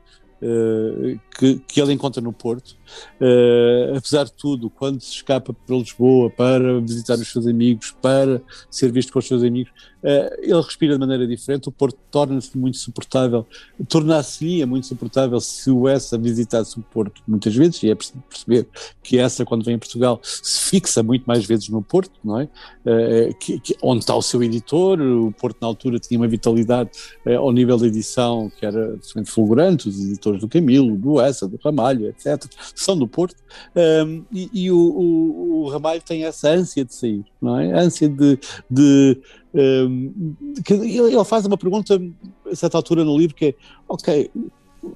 que, 1.37 1.59
que 1.67 1.81
ele 1.81 1.93
encontra 1.93 2.21
no 2.21 2.33
Porto. 2.33 2.77
Uh, 3.19 3.97
apesar 3.97 4.25
de 4.25 4.33
tudo, 4.33 4.69
quando 4.69 5.01
se 5.01 5.11
escapa 5.11 5.53
para 5.53 5.75
Lisboa 5.75 6.29
para 6.29 6.79
visitar 6.79 7.15
os 7.15 7.31
seus 7.31 7.47
amigos, 7.47 7.95
para 8.01 8.41
ser 8.69 8.91
visto 8.91 9.13
com 9.13 9.19
os 9.19 9.27
seus 9.27 9.43
amigos, 9.43 9.71
uh, 10.03 10.35
ele 10.41 10.61
respira 10.61 10.93
de 10.93 10.99
maneira 10.99 11.27
diferente. 11.27 11.69
O 11.69 11.71
Porto 11.71 11.97
torna-se 12.11 12.57
muito 12.57 12.77
suportável, 12.77 13.45
tornar-se-ia 13.87 14.67
muito 14.67 14.87
suportável 14.87 15.39
se 15.39 15.69
o 15.71 15.87
Essa 15.87 16.17
visitasse 16.17 16.77
o 16.77 16.81
Porto 16.81 17.21
muitas 17.27 17.55
vezes, 17.55 17.81
e 17.83 17.91
é 17.91 17.95
perceber 17.95 18.67
que 19.03 19.17
essa, 19.17 19.45
quando 19.45 19.63
vem 19.63 19.75
a 19.75 19.79
Portugal, 19.79 20.19
se 20.23 20.69
fixa 20.69 21.01
muito 21.01 21.23
mais 21.25 21.45
vezes 21.45 21.69
no 21.69 21.81
Porto, 21.81 22.19
não 22.23 22.39
é? 22.39 22.49
Uh, 22.85 23.35
que, 23.39 23.59
que, 23.59 23.75
onde 23.81 23.99
está 23.99 24.15
o 24.15 24.21
seu 24.21 24.43
editor, 24.43 24.99
o 24.99 25.31
Porto 25.31 25.57
na 25.61 25.67
altura 25.67 25.99
tinha 25.99 26.19
uma 26.19 26.27
vitalidade 26.27 26.89
ao 27.37 27.51
nível 27.51 27.77
da 27.77 27.87
edição 27.87 28.51
que 28.57 28.65
era 28.65 28.93
absolutamente 28.93 29.31
fulgurante, 29.31 29.89
os 29.89 29.99
editores 29.99 30.41
do 30.41 30.47
Camilo, 30.47 30.95
do 30.97 31.19
Essa, 31.19 31.47
do 31.47 31.59
Ramalho, 31.63 32.07
etc 32.07 32.45
são 32.75 32.97
do 32.97 33.07
Porto, 33.07 33.35
um, 33.75 34.23
e, 34.31 34.49
e 34.53 34.71
o, 34.71 34.77
o, 34.77 35.63
o, 35.63 35.69
Ramalho 35.69 36.01
tem 36.01 36.25
essa 36.25 36.49
ânsia 36.49 36.83
de 36.83 36.93
sair, 36.93 37.25
não 37.41 37.59
é? 37.59 37.73
A 37.73 37.79
ânsia 37.79 38.09
de. 38.09 38.37
de 38.69 39.21
um, 39.53 40.35
que 40.63 40.73
ele 40.73 41.23
faz 41.23 41.45
uma 41.45 41.57
pergunta 41.57 41.99
a 42.45 42.55
certa 42.55 42.77
altura 42.77 43.03
no 43.03 43.17
livro 43.17 43.35
que 43.35 43.45
é: 43.45 43.53
ok, 43.87 44.29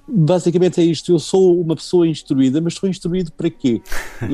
basicamente 0.07 0.79
é 0.81 0.83
isto. 0.83 1.11
Eu 1.11 1.19
sou 1.19 1.59
uma 1.59 1.75
pessoa 1.75 2.07
instruída, 2.07 2.61
mas 2.61 2.73
sou 2.73 2.89
instruído 2.89 3.31
para 3.31 3.49
quê? 3.49 3.81
É? 4.21 4.27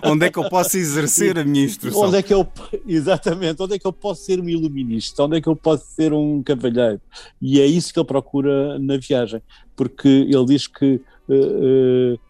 onde 0.08 0.26
é 0.26 0.30
que 0.30 0.38
eu 0.38 0.48
posso 0.48 0.76
exercer 0.76 1.38
a 1.38 1.44
minha 1.44 1.64
instrução? 1.64 2.02
Onde 2.02 2.16
é 2.16 2.22
que 2.22 2.32
eu, 2.32 2.46
exatamente, 2.86 3.62
onde 3.62 3.74
é 3.74 3.78
que 3.78 3.86
eu 3.86 3.92
posso 3.92 4.24
ser 4.24 4.40
um 4.40 4.48
iluminista? 4.48 5.24
Onde 5.24 5.38
é 5.38 5.40
que 5.40 5.48
eu 5.48 5.56
posso 5.56 5.84
ser 5.94 6.12
um 6.12 6.42
cavalheiro? 6.42 7.00
E 7.40 7.60
é 7.60 7.66
isso 7.66 7.92
que 7.92 7.98
ele 7.98 8.06
procura 8.06 8.78
na 8.78 8.96
viagem, 8.96 9.42
porque 9.76 10.08
ele 10.08 10.44
diz 10.46 10.66
que. 10.66 11.00
Uh, 11.28 12.14
uh, 12.14 12.20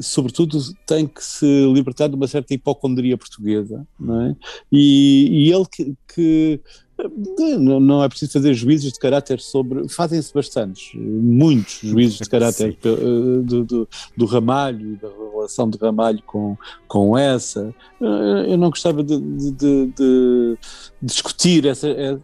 sobretudo 0.00 0.58
tem 0.84 1.06
que 1.06 1.22
se 1.22 1.46
libertar 1.72 2.08
de 2.08 2.16
uma 2.16 2.26
certa 2.26 2.52
hipocondria 2.52 3.16
portuguesa, 3.16 3.86
é? 4.00 4.34
E, 4.72 5.46
e 5.46 5.52
ele 5.52 5.64
que, 5.70 5.94
que 6.12 6.60
não 7.58 8.02
é 8.02 8.08
preciso 8.08 8.32
fazer 8.32 8.54
juízos 8.54 8.92
de 8.92 8.98
caráter 8.98 9.40
sobre. 9.40 9.88
Fazem-se 9.88 10.32
bastantes, 10.32 10.92
muitos 10.94 11.80
juízos 11.82 12.18
de 12.18 12.28
caráter 12.28 12.76
eh, 12.84 12.96
do, 13.42 13.64
do, 13.64 13.88
do, 14.16 14.26
Ramalho, 14.26 14.96
da 14.96 15.08
relação 15.08 15.68
de 15.68 15.78
Ramalho 15.78 16.22
com, 16.26 16.56
com 16.86 17.16
essa. 17.16 17.74
Eh, 18.00 18.52
eu 18.52 18.56
não 18.56 18.70
gostava 18.70 19.02
de, 19.02 19.18
de, 19.20 19.86
de, 19.86 20.58
discutir 21.00 21.66
essa, 21.66 21.88
eh, 21.88 22.18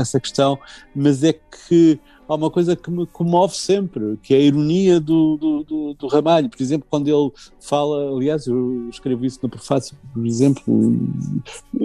essa 0.00 0.20
questão, 0.20 0.58
mas 0.94 1.22
é 1.24 1.32
que 1.32 2.00
há 2.32 2.36
uma 2.36 2.50
coisa 2.50 2.74
que 2.74 2.90
me 2.90 3.06
comove 3.06 3.54
sempre, 3.54 4.18
que 4.22 4.34
é 4.34 4.38
a 4.38 4.40
ironia 4.40 4.98
do, 4.98 5.36
do, 5.36 5.64
do, 5.64 5.94
do, 5.94 6.06
Ramalho. 6.06 6.48
Por 6.48 6.62
exemplo, 6.62 6.86
quando 6.88 7.08
ele 7.08 7.30
fala, 7.60 8.16
aliás, 8.16 8.46
eu 8.46 8.88
escrevo 8.88 9.24
isso 9.26 9.38
no 9.42 9.48
prefácio, 9.48 9.96
por 10.12 10.26
exemplo, 10.26 10.64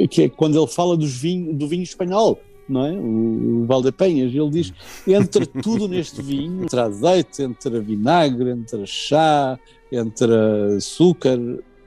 que 0.09 0.23
é 0.23 0.29
quando 0.29 0.57
ele 0.57 0.67
fala 0.67 0.95
dos 0.95 1.15
vinho, 1.15 1.53
do 1.53 1.67
vinho 1.67 1.83
espanhol. 1.83 2.39
Não 2.69 2.85
é? 2.85 2.91
O, 2.91 3.61
o 3.61 3.65
Valdepenhas, 3.65 4.33
ele 4.33 4.49
diz: 4.49 4.73
entra 5.07 5.45
tudo 5.45 5.87
neste 5.87 6.21
vinho, 6.21 6.63
entre 6.63 6.79
azeite, 6.79 7.41
entre 7.41 7.79
vinagre, 7.79 8.49
entre 8.49 8.85
chá, 8.85 9.57
entre 9.89 10.33
açúcar 10.75 11.39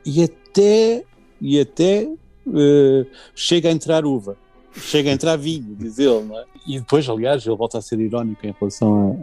e 0.06 0.22
até, 0.22 1.04
e 1.38 1.60
até 1.60 2.08
uh, 2.46 3.06
chega 3.34 3.68
a 3.68 3.72
entrar 3.72 4.06
uva 4.06 4.38
chega 4.74 5.10
a 5.10 5.12
entrar 5.12 5.36
vinho, 5.36 5.74
diz 5.76 5.98
ele, 5.98 6.22
não 6.22 6.38
é? 6.38 6.44
E 6.66 6.78
depois, 6.78 7.08
aliás, 7.08 7.46
ele 7.46 7.56
volta 7.56 7.78
a 7.78 7.82
ser 7.82 7.98
irónico 8.00 8.46
em 8.46 8.54
relação, 8.58 9.18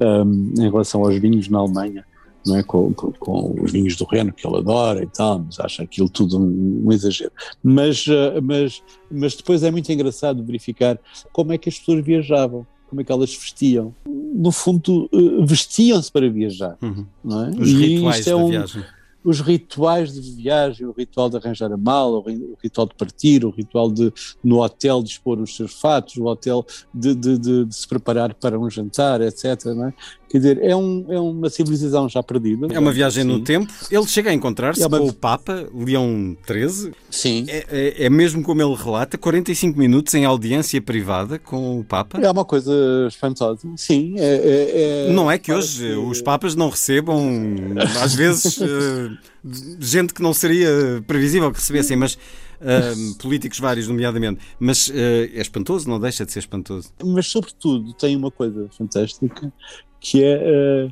a, 0.00 0.04
a, 0.04 0.22
um, 0.22 0.54
em 0.58 0.70
relação 0.70 1.04
aos 1.04 1.16
vinhos 1.18 1.48
na 1.48 1.58
Alemanha, 1.58 2.04
não 2.46 2.56
é? 2.56 2.62
Com, 2.62 2.92
com, 2.92 3.12
com, 3.12 3.62
os 3.62 3.72
vinhos 3.72 3.96
do 3.96 4.04
Reno, 4.04 4.32
que 4.32 4.46
ele 4.46 4.58
adora 4.58 5.02
e 5.02 5.06
tal, 5.06 5.38
mas 5.40 5.58
acha 5.58 5.82
aquilo 5.82 6.08
tudo 6.08 6.38
um, 6.38 6.82
um 6.86 6.92
exagero. 6.92 7.32
Mas, 7.62 8.06
uh, 8.06 8.40
mas, 8.42 8.82
mas 9.10 9.34
depois 9.34 9.62
é 9.62 9.70
muito 9.70 9.90
engraçado 9.90 10.44
verificar 10.44 10.98
como 11.32 11.52
é 11.52 11.58
que 11.58 11.68
as 11.68 11.78
pessoas 11.78 12.04
viajavam 12.04 12.66
como 12.88 13.00
é 13.00 13.04
que 13.04 13.10
elas 13.10 13.34
vestiam. 13.34 13.94
No 14.06 14.52
fundo, 14.52 15.08
uh, 15.14 15.46
vestiam-se 15.46 16.12
para 16.12 16.28
viajar. 16.28 16.76
Uhum. 16.82 17.06
Não 17.24 17.44
é? 17.46 17.48
Os 17.48 17.70
e 17.70 17.74
rituais 17.74 18.24
da 18.26 18.36
um, 18.36 18.50
viagem 18.50 18.84
os 19.24 19.40
rituais 19.40 20.12
de 20.12 20.20
viagem, 20.20 20.86
o 20.86 20.92
ritual 20.92 21.30
de 21.30 21.36
arranjar 21.36 21.72
a 21.72 21.76
mala, 21.76 22.18
o 22.18 22.56
ritual 22.62 22.86
de 22.86 22.94
partir, 22.94 23.44
o 23.44 23.50
ritual 23.50 23.90
de 23.90 24.12
no 24.42 24.62
hotel 24.62 25.02
dispor 25.02 25.38
os 25.40 25.56
seus 25.56 25.72
fatos, 25.72 26.16
o 26.16 26.24
hotel 26.24 26.66
de, 26.92 27.14
de, 27.14 27.38
de, 27.38 27.64
de 27.64 27.74
se 27.74 27.86
preparar 27.86 28.34
para 28.34 28.58
um 28.58 28.68
jantar, 28.68 29.20
etc. 29.20 29.44
É? 29.44 29.92
Quer 30.32 30.38
dizer, 30.38 30.58
é, 30.62 30.74
um, 30.74 31.04
é 31.10 31.20
uma 31.20 31.50
civilização 31.50 32.08
já 32.08 32.22
perdida. 32.22 32.66
É 32.72 32.78
uma 32.78 32.90
viagem 32.90 33.22
no 33.22 33.40
tempo. 33.40 33.70
Ele 33.90 34.06
chega 34.06 34.30
a 34.30 34.32
encontrar-se 34.32 34.82
é 34.82 34.86
uma... 34.86 34.98
com 34.98 35.08
o 35.08 35.12
Papa, 35.12 35.68
Leão 35.74 36.34
XIII. 36.46 36.90
Sim. 37.10 37.44
É, 37.48 37.66
é, 37.70 38.04
é, 38.06 38.08
mesmo 38.08 38.42
como 38.42 38.62
ele 38.62 38.74
relata, 38.74 39.18
45 39.18 39.78
minutos 39.78 40.14
em 40.14 40.24
audiência 40.24 40.80
privada 40.80 41.38
com 41.38 41.80
o 41.80 41.84
Papa. 41.84 42.18
É 42.18 42.30
uma 42.30 42.46
coisa 42.46 42.72
espantosa. 43.06 43.68
Sim. 43.76 44.14
É, 44.16 45.06
é, 45.08 45.12
não 45.12 45.30
é 45.30 45.36
que 45.36 45.52
hoje 45.52 45.92
os 45.96 46.22
Papas 46.22 46.54
não 46.54 46.70
recebam, 46.70 47.20
às 48.02 48.14
vezes, 48.14 48.58
gente 49.80 50.14
que 50.14 50.22
não 50.22 50.32
seria 50.32 51.02
previsível 51.06 51.50
que 51.50 51.58
recebessem, 51.58 51.96
mas 51.96 52.14
uh, 52.14 53.18
políticos 53.18 53.58
vários, 53.58 53.88
nomeadamente. 53.88 54.40
Mas 54.58 54.88
uh, 54.88 54.92
é 54.94 55.40
espantoso, 55.40 55.88
não 55.88 56.00
deixa 56.00 56.24
de 56.24 56.32
ser 56.32 56.40
espantoso. 56.40 56.92
Mas, 57.04 57.26
sobretudo, 57.26 57.92
tem 57.94 58.16
uma 58.16 58.30
coisa 58.30 58.68
fantástica 58.76 59.52
que 60.00 60.22
é 60.22 60.88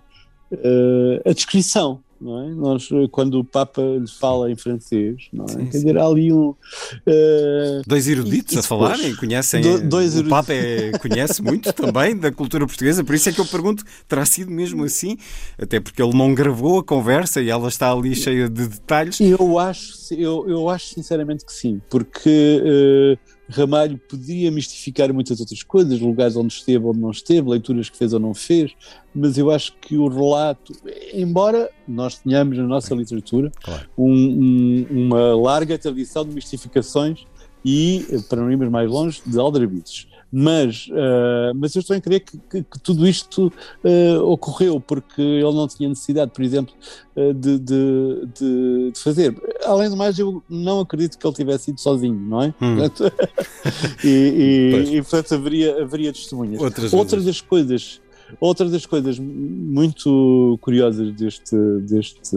uh, 0.52 1.28
a 1.28 1.32
descrição. 1.32 2.02
Não 2.20 2.42
é? 2.42 2.48
Nós, 2.50 2.88
quando 3.10 3.38
o 3.38 3.44
Papa 3.44 3.80
lhe 3.80 4.06
fala 4.06 4.50
em 4.50 4.56
francês, 4.56 5.28
não 5.32 5.46
é? 5.46 5.48
Sim, 5.48 5.66
Quer 5.66 5.78
dizer, 5.78 5.98
há 5.98 6.04
ali 6.04 6.30
um. 6.30 6.50
Uh, 6.50 7.82
dois 7.86 8.06
eruditos 8.08 8.54
e, 8.54 8.58
a 8.58 8.62
falarem, 8.62 9.16
conhecem. 9.16 9.62
Do, 9.62 9.88
dois 9.88 10.18
o 10.18 10.24
Papa 10.24 10.52
é, 10.52 10.92
conhece 11.00 11.40
muito 11.40 11.72
também 11.72 12.14
da 12.14 12.30
cultura 12.30 12.66
portuguesa, 12.66 13.02
por 13.02 13.14
isso 13.14 13.30
é 13.30 13.32
que 13.32 13.40
eu 13.40 13.46
pergunto: 13.46 13.82
terá 14.06 14.26
sido 14.26 14.50
mesmo 14.50 14.84
assim? 14.84 15.16
Até 15.58 15.80
porque 15.80 16.02
ele 16.02 16.14
não 16.14 16.34
gravou 16.34 16.78
a 16.78 16.84
conversa 16.84 17.40
e 17.40 17.48
ela 17.48 17.68
está 17.68 17.90
ali 17.90 18.14
cheia 18.14 18.50
de 18.50 18.68
detalhes. 18.68 19.18
Eu 19.18 19.58
acho, 19.58 20.12
eu, 20.12 20.46
eu 20.46 20.68
acho 20.68 20.94
sinceramente 20.94 21.44
que 21.44 21.52
sim, 21.52 21.80
porque. 21.88 23.18
Uh, 23.18 23.39
Ramalho 23.50 23.98
podia 23.98 24.50
mistificar 24.50 25.12
muitas 25.12 25.40
outras 25.40 25.62
coisas, 25.62 26.00
lugares 26.00 26.36
onde 26.36 26.52
esteve 26.52 26.84
ou 26.84 26.94
não 26.94 27.10
esteve, 27.10 27.48
leituras 27.48 27.90
que 27.90 27.96
fez 27.96 28.12
ou 28.12 28.20
não 28.20 28.32
fez, 28.32 28.72
mas 29.14 29.36
eu 29.36 29.50
acho 29.50 29.74
que 29.80 29.96
o 29.96 30.08
relato, 30.08 30.72
embora 31.12 31.68
nós 31.86 32.18
tenhamos 32.18 32.56
na 32.56 32.64
nossa 32.64 32.94
literatura 32.94 33.50
claro. 33.62 33.88
um, 33.98 34.12
um, 34.12 34.86
uma 34.90 35.34
larga 35.34 35.76
tradição 35.76 36.24
de 36.24 36.34
mistificações 36.34 37.24
e, 37.64 38.06
para 38.28 38.40
não 38.40 38.50
irmos 38.50 38.68
mais 38.68 38.88
longe, 38.88 39.20
de 39.26 39.38
aldrabices. 39.38 40.06
Mas, 40.32 40.86
uh, 40.88 41.52
mas 41.56 41.74
eu 41.74 41.80
estou 41.80 41.96
a 41.96 42.00
crer 42.00 42.20
que, 42.20 42.38
que, 42.38 42.62
que 42.62 42.78
tudo 42.80 43.06
isto 43.06 43.52
uh, 43.84 44.22
ocorreu 44.24 44.80
porque 44.80 45.20
ele 45.20 45.52
não 45.52 45.66
tinha 45.66 45.88
necessidade, 45.88 46.30
por 46.30 46.42
exemplo, 46.42 46.72
uh, 47.16 47.34
de, 47.34 47.58
de, 47.58 48.28
de, 48.38 48.92
fazer. 49.00 49.34
Além 49.64 49.90
do 49.90 49.96
mais, 49.96 50.18
eu 50.18 50.42
não 50.48 50.80
acredito 50.80 51.18
que 51.18 51.26
ele 51.26 51.34
tivesse 51.34 51.70
ido 51.70 51.80
sozinho, 51.80 52.14
não 52.14 52.42
é? 52.42 52.54
Hum. 52.60 52.76
e, 54.04 54.08
e, 54.08 54.96
e, 54.96 55.02
portanto, 55.02 55.34
haveria, 55.34 55.82
haveria 55.82 56.12
testemunhas. 56.12 56.62
Outras 56.62 56.92
Outra 56.92 57.20
das 57.20 57.40
coisas 57.40 58.00
outra 58.38 58.68
das 58.68 58.86
coisas 58.86 59.18
muito 59.18 60.58
curiosas 60.60 61.12
deste, 61.14 61.56
deste, 61.82 62.36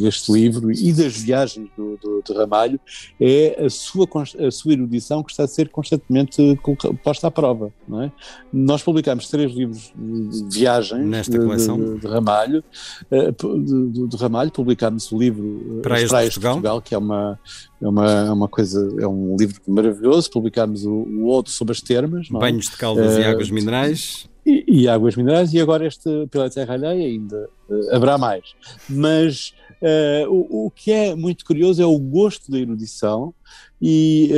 deste 0.00 0.32
livro 0.32 0.70
e 0.72 0.92
das 0.92 1.16
viagens 1.16 1.68
do, 1.76 1.96
do, 1.96 2.22
do 2.22 2.34
Ramalho 2.34 2.80
é 3.20 3.64
a 3.64 3.70
sua, 3.70 4.06
a 4.46 4.50
sua 4.50 4.72
erudição 4.72 5.22
que 5.22 5.30
está 5.30 5.44
a 5.44 5.48
ser 5.48 5.68
constantemente 5.68 6.58
posta 7.02 7.28
à 7.28 7.30
prova. 7.30 7.72
Não 7.86 8.02
é? 8.02 8.12
Nós 8.52 8.82
publicamos 8.82 9.28
três 9.28 9.52
livros 9.52 9.92
de 9.96 10.58
viagens 10.58 11.06
Nesta 11.06 11.38
coleção? 11.38 11.78
de, 11.78 12.00
de 12.00 12.06
Ramalho. 12.06 12.64
Eh, 13.10 13.30
de, 13.30 14.08
de, 14.08 14.16
Ramalho 14.16 14.50
publicámos 14.50 15.10
o 15.12 15.18
livro 15.18 15.80
Praias, 15.82 16.08
Praias 16.08 16.34
de, 16.34 16.40
Portugal. 16.40 16.54
de 16.56 16.62
Portugal, 16.62 16.82
que 16.82 16.94
é 16.94 16.98
uma, 16.98 17.38
é 17.80 17.88
uma, 17.88 18.10
é 18.10 18.32
uma 18.32 18.48
coisa, 18.48 18.96
é 18.98 19.06
um 19.06 19.36
livro 19.38 19.60
maravilhoso. 19.66 20.30
Publicámos 20.30 20.84
o, 20.84 20.90
o 20.90 21.24
outro 21.24 21.52
sobre 21.52 21.72
as 21.72 21.80
termas. 21.80 22.28
É? 22.30 22.38
Banhos 22.38 22.68
de 22.70 22.76
caldas 22.76 23.16
e 23.16 23.24
águas 23.24 23.50
minerais. 23.50 24.28
E, 24.46 24.86
águas 24.88 25.16
minerais, 25.16 25.54
e 25.54 25.60
agora 25.60 25.86
este 25.86 26.26
pela 26.30 26.50
Terra 26.50 26.74
Alheia 26.74 27.06
ainda 27.06 27.48
uh, 27.68 27.94
haverá 27.94 28.18
mais. 28.18 28.54
Mas 28.88 29.54
uh, 29.80 30.30
o, 30.30 30.66
o, 30.66 30.70
que 30.70 30.92
é 30.92 31.14
muito 31.14 31.44
curioso 31.44 31.82
é 31.82 31.86
o 31.86 31.98
gosto 31.98 32.50
da 32.50 32.58
erudição 32.58 33.34
e 33.80 34.30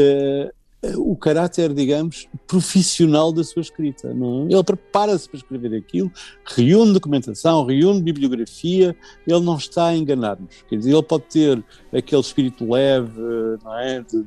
o 0.94 1.16
caráter, 1.16 1.72
digamos, 1.72 2.28
profissional 2.46 3.32
da 3.32 3.42
sua 3.42 3.62
escrita. 3.62 4.12
Não 4.12 4.42
é? 4.42 4.52
Ele 4.52 4.64
prepara-se 4.64 5.28
para 5.28 5.38
escrever 5.38 5.74
aquilo, 5.74 6.12
reúne 6.44 6.92
documentação, 6.92 7.64
reúne 7.64 8.02
bibliografia, 8.02 8.94
ele 9.26 9.40
não 9.40 9.56
está 9.56 9.86
a 9.86 9.96
enganar-nos. 9.96 10.64
Quer 10.68 10.76
dizer, 10.76 10.92
ele 10.92 11.02
pode 11.02 11.24
ter 11.24 11.64
aquele 11.92 12.20
espírito 12.20 12.70
leve, 12.70 13.20
não 13.64 13.78
é? 13.78 14.00
de, 14.02 14.24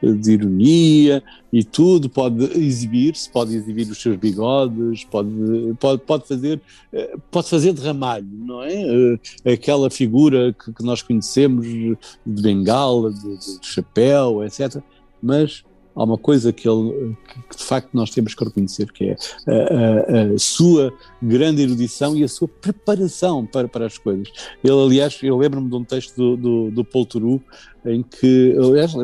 de, 0.00 0.18
de 0.18 0.32
ironia 0.32 1.22
e 1.52 1.62
tudo, 1.64 2.08
pode 2.08 2.44
exibir-se, 2.58 3.28
pode 3.28 3.54
exibir 3.54 3.90
os 3.90 4.00
seus 4.00 4.16
bigodes, 4.16 5.04
pode, 5.04 5.30
pode, 5.78 6.02
pode, 6.02 6.28
fazer, 6.28 6.60
pode 7.30 7.48
fazer 7.48 7.72
de 7.72 7.82
ramalho, 7.82 8.26
não 8.32 8.62
é? 8.62 9.18
Aquela 9.52 9.90
figura 9.90 10.52
que, 10.52 10.72
que 10.72 10.84
nós 10.84 11.02
conhecemos 11.02 11.66
de 11.66 11.96
bengala, 12.24 13.12
de, 13.12 13.36
de 13.36 13.66
chapéu, 13.66 14.42
etc. 14.44 14.82
Mas 15.22 15.62
há 15.94 16.04
uma 16.04 16.18
coisa 16.18 16.52
que, 16.52 16.68
ele, 16.68 17.16
que 17.50 17.56
de 17.56 17.62
facto 17.62 17.90
nós 17.92 18.10
temos 18.10 18.34
que 18.34 18.44
reconhecer, 18.44 18.90
que 18.92 19.10
é 19.10 19.16
a, 19.46 19.52
a, 19.52 20.34
a, 20.34 20.38
sua 20.38 20.92
grande 21.20 21.62
erudição 21.62 22.16
e 22.16 22.24
a 22.24 22.28
sua 22.28 22.48
preparação 22.48 23.46
para, 23.46 23.68
para 23.68 23.86
as 23.86 23.98
coisas. 23.98 24.28
Ele, 24.62 24.82
aliás, 24.82 25.18
eu 25.22 25.36
lembro-me 25.36 25.68
de 25.68 25.76
um 25.76 25.84
texto 25.84 26.16
do, 26.36 26.70
do, 26.70 26.84
do 26.84 27.42
em 27.84 28.02
que, 28.02 28.56
aliás, 28.58 28.94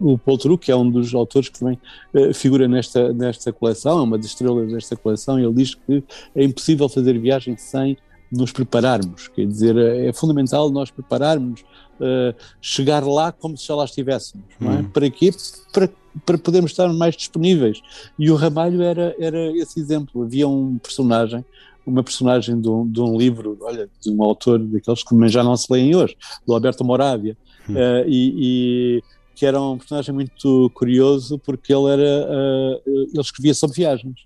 o 0.00 0.18
Paul 0.18 0.38
Turu, 0.38 0.58
que 0.58 0.70
é 0.70 0.76
um 0.76 0.88
dos 0.90 1.14
autores 1.14 1.48
que 1.48 1.58
também 1.58 1.78
uh, 2.14 2.34
figura 2.34 2.66
nesta, 2.66 3.12
nesta 3.12 3.52
coleção, 3.52 3.98
é 3.98 4.02
uma 4.02 4.16
das 4.16 4.26
estrelas 4.26 4.72
desta 4.72 4.96
coleção, 4.96 5.38
ele 5.38 5.52
diz 5.52 5.74
que 5.74 6.02
é 6.34 6.44
impossível 6.44 6.88
fazer 6.88 7.18
viagem 7.18 7.56
sem 7.56 7.96
nos 8.30 8.50
prepararmos, 8.50 9.28
quer 9.28 9.46
dizer, 9.46 9.76
é 9.76 10.12
fundamental 10.12 10.68
nós 10.68 10.90
prepararmos 10.90 11.64
uh, 12.00 12.34
chegar 12.60 13.04
lá 13.04 13.32
como 13.32 13.56
se 13.56 13.66
já 13.66 13.74
lá 13.74 13.84
estivéssemos, 13.84 14.44
não 14.60 14.72
é? 14.72 14.76
Hum. 14.76 14.84
Para 14.90 15.10
quê? 15.10 15.30
Para, 15.72 15.90
para 16.24 16.38
podermos 16.38 16.70
estar 16.70 16.92
mais 16.92 17.16
disponíveis. 17.16 17.80
E 18.18 18.30
o 18.30 18.36
Ramalho 18.36 18.82
era, 18.82 19.14
era 19.18 19.50
esse 19.56 19.80
exemplo. 19.80 20.22
Havia 20.22 20.46
um 20.46 20.78
personagem, 20.78 21.44
uma 21.86 22.02
personagem 22.02 22.60
de 22.60 22.68
um, 22.68 22.86
de 22.86 23.00
um 23.00 23.16
livro, 23.16 23.58
olha, 23.60 23.88
de 24.00 24.10
um 24.10 24.22
autor 24.22 24.58
daqueles 24.58 25.02
que 25.02 25.28
já 25.28 25.42
não 25.42 25.56
se 25.56 25.72
leem 25.72 25.94
hoje, 25.94 26.16
do 26.46 26.54
Alberto 26.54 26.84
Moravia, 26.84 27.36
hum. 27.68 27.74
uh, 27.74 28.08
e, 28.08 29.00
e 29.00 29.02
que 29.34 29.44
era 29.44 29.60
um 29.60 29.76
personagem 29.76 30.14
muito 30.14 30.70
curioso 30.74 31.38
porque 31.38 31.74
ele 31.74 31.90
era 31.90 32.26
uh, 32.26 32.82
ele 32.86 33.20
escrevia 33.20 33.52
sobre 33.52 33.76
viagens 33.76 34.20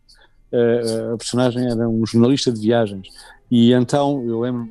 uh, 0.53 1.15
a 1.15 1.17
personagem 1.17 1.67
era 1.67 1.89
um 1.89 2.05
jornalista 2.05 2.53
de 2.53 2.61
viagens 2.61 3.09
e 3.51 3.73
então 3.73 4.23
eu 4.27 4.41
lembro 4.41 4.69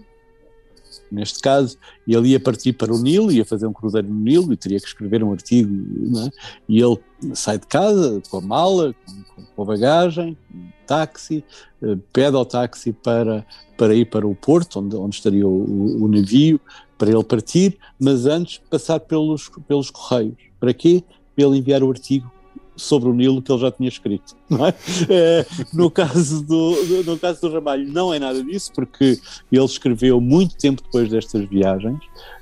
neste 1.12 1.40
caso, 1.40 1.78
ele 2.08 2.30
ia 2.30 2.40
partir 2.40 2.74
para 2.74 2.94
o 2.94 3.02
Nilo, 3.02 3.32
ia 3.32 3.46
fazer 3.46 3.68
um 3.68 3.74
cruzeiro 3.74 4.08
no 4.08 4.20
Nilo 4.20 4.52
e 4.54 4.58
teria 4.58 4.80
que 4.80 4.88
escrever 4.88 5.24
um 5.24 5.32
artigo, 5.32 5.72
é? 6.20 6.30
e 6.68 6.82
ele 6.82 6.98
sai 7.34 7.58
de 7.58 7.68
casa 7.68 8.22
com 8.30 8.38
a 8.38 8.42
mala, 8.42 8.96
com, 9.36 9.44
com 9.56 9.62
a 9.62 9.66
bagagem, 9.66 10.38
um 10.54 10.68
táxi, 10.86 11.44
eh, 11.82 11.98
pede 12.14 12.36
ao 12.36 12.46
táxi 12.46 12.94
para, 12.94 13.46
para 13.78 13.94
ir 13.94 14.06
para 14.06 14.28
o 14.28 14.36
porto, 14.36 14.80
onde, 14.80 14.96
onde 14.96 15.16
estaria 15.16 15.48
o, 15.48 16.04
o 16.04 16.08
navio, 16.08 16.60
para 16.98 17.12
ele 17.12 17.24
partir, 17.24 17.78
mas 18.00 18.26
antes 18.26 18.60
passar 18.70 19.00
pelos, 19.00 19.50
pelos 19.68 19.92
correios. 19.92 20.36
Para 20.60 20.74
quê? 20.74 21.04
Para 21.36 21.46
ele 21.46 21.58
enviar 21.58 21.84
o 21.84 21.90
artigo 21.90 22.32
sobre 22.78 23.10
o 23.10 23.14
Nilo 23.14 23.42
que 23.42 23.52
ele 23.52 23.60
já 23.60 23.72
tinha 23.72 23.90
escrito. 23.90 24.36
É? 24.58 24.74
É, 25.10 25.46
no, 25.74 25.92
caso 25.92 26.44
do, 26.44 26.76
no 27.06 27.18
caso 27.18 27.42
do 27.42 27.52
Ramalho 27.52 27.88
não 27.92 28.14
é 28.14 28.20
nada 28.20 28.42
disso, 28.44 28.72
porque 28.74 29.20
ele 29.52 29.66
escreveu 29.66 30.22
muito 30.22 30.58
tempo 30.58 30.82
depois 30.82 31.10
destas 31.10 31.48
viagens. 31.48 32.00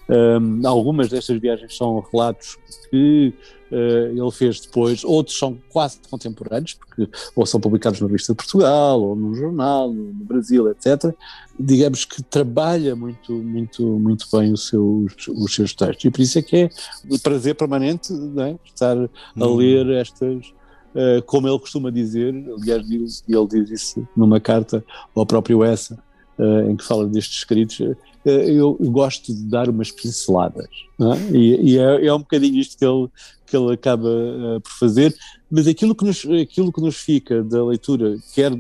Um, 0.08 0.68
algumas 0.68 1.10
destas 1.10 1.40
viagens 1.40 1.76
são 1.76 2.00
relatos 2.12 2.58
que 2.90 3.34
uh, 3.72 3.76
ele 3.76 4.32
fez 4.32 4.60
depois, 4.60 5.04
outros 5.04 5.38
são 5.38 5.58
quase 5.70 6.00
contemporâneos, 6.10 6.76
porque 6.76 7.10
ou 7.36 7.46
são 7.46 7.60
publicados 7.60 8.00
na 8.00 8.08
Revista 8.08 8.34
de 8.34 8.38
Portugal, 8.38 9.02
ou 9.02 9.16
no 9.16 9.34
jornal, 9.34 9.92
no, 9.92 10.14
no 10.14 10.26
Brasil, 10.26 10.70
etc. 10.70 11.14
Digamos 11.60 12.06
que 12.06 12.22
trabalha 12.22 12.96
muito, 12.96 13.34
muito, 13.34 13.84
muito 13.84 14.28
bem 14.32 14.54
os 14.54 14.68
seus, 14.68 15.28
os 15.28 15.56
seus 15.56 15.74
textos, 15.74 16.06
e 16.06 16.12
por 16.12 16.22
isso 16.22 16.38
é 16.38 16.42
que 16.42 16.56
é 16.58 16.70
um 17.10 17.18
prazer 17.18 17.56
permanente 17.56 18.14
é? 18.14 18.56
estar 18.64 18.98
a 18.98 19.10
hum. 19.36 19.56
ler 19.56 19.90
estas. 19.90 20.54
Uh, 20.96 21.22
como 21.26 21.46
ele 21.46 21.60
costuma 21.60 21.92
dizer, 21.92 22.34
aliás, 22.58 23.22
ele 23.28 23.48
diz 23.48 23.70
isso 23.70 24.08
numa 24.16 24.40
carta 24.40 24.82
ao 25.14 25.26
próprio 25.26 25.62
Essa, 25.62 26.02
uh, 26.38 26.70
em 26.70 26.76
que 26.76 26.84
fala 26.84 27.08
destes 27.08 27.38
escritos, 27.38 27.80
eh, 28.26 28.50
eu, 28.50 28.76
gosto 28.82 29.34
de 29.34 29.44
dar 29.44 29.70
umas 29.70 29.92
pinceladas. 29.92 30.68
É? 31.00 31.36
E, 31.36 31.74
e 31.74 31.80
é, 31.80 32.08
é, 32.08 32.14
um 32.14 32.20
bocadinho 32.20 32.60
isto 32.60 32.78
que 32.78 32.86
ele, 32.86 33.08
que 33.46 33.56
ele 33.56 33.74
acaba 33.74 34.10
uh, 34.10 34.62
por 34.62 34.72
fazer, 34.80 35.16
mas 35.50 35.68
aquilo 35.68 35.94
que, 35.94 36.04
nos, 36.04 36.26
aquilo 36.26 36.74
que 36.74 36.82
nos 36.82 36.96
fica 36.96 37.44
da 37.44 37.64
leitura, 37.64 38.18
quer 38.34 38.52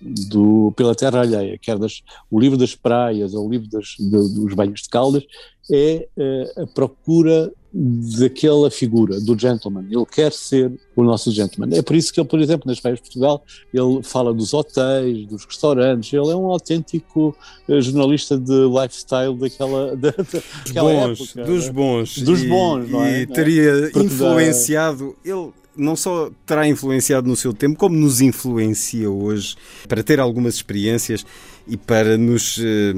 do, 0.00 0.72
pela 0.76 0.94
Terra 0.94 1.20
Alheia, 1.20 1.58
quer 1.58 1.78
das, 1.78 2.02
o 2.30 2.40
livro 2.40 2.56
das 2.56 2.74
praias 2.74 3.34
ou 3.34 3.46
o 3.46 3.50
livro 3.50 3.68
das, 3.68 3.96
de, 3.98 4.10
dos 4.10 4.54
banhos 4.54 4.82
de 4.82 4.88
caldas, 4.88 5.24
é 5.70 6.08
uh, 6.16 6.62
a 6.62 6.66
procura 6.66 7.52
daquela 7.74 8.70
figura, 8.70 9.18
do 9.20 9.38
gentleman. 9.38 9.86
Ele 9.90 10.04
quer 10.04 10.32
ser 10.32 10.72
o 10.94 11.02
nosso 11.02 11.30
gentleman. 11.30 11.74
É 11.76 11.80
por 11.80 11.96
isso 11.96 12.12
que 12.12 12.20
ele, 12.20 12.28
por 12.28 12.40
exemplo, 12.40 12.68
nas 12.68 12.78
Feiras 12.78 12.98
de 12.98 13.04
Portugal, 13.04 13.44
ele 13.72 14.02
fala 14.02 14.34
dos 14.34 14.52
hotéis, 14.52 15.26
dos 15.26 15.44
restaurantes. 15.44 16.12
Ele 16.12 16.30
é 16.30 16.36
um 16.36 16.46
autêntico 16.46 17.34
uh, 17.68 17.80
jornalista 17.80 18.38
de 18.38 18.52
lifestyle 18.52 19.34
daquela, 19.36 19.96
da, 19.96 20.10
daquela 20.10 20.92
bons, 20.92 21.20
época. 21.20 21.44
Dos 21.44 21.66
né? 21.66 21.72
bons. 21.72 22.18
Dos 22.18 22.44
bons, 22.44 22.88
e, 22.88 22.90
não 22.90 23.04
é? 23.04 23.20
E 23.20 23.26
teria 23.26 23.90
Porque 23.92 24.06
influenciado... 24.06 25.16
Ele 25.24 25.61
não 25.76 25.96
só 25.96 26.30
terá 26.46 26.66
influenciado 26.68 27.26
no 27.26 27.36
seu 27.36 27.52
tempo, 27.52 27.78
como 27.78 27.96
nos 27.96 28.20
influencia 28.20 29.10
hoje 29.10 29.56
para 29.88 30.02
ter 30.02 30.20
algumas 30.20 30.54
experiências 30.54 31.24
e 31.66 31.76
para 31.76 32.18
nos 32.18 32.58
eh, 32.58 32.92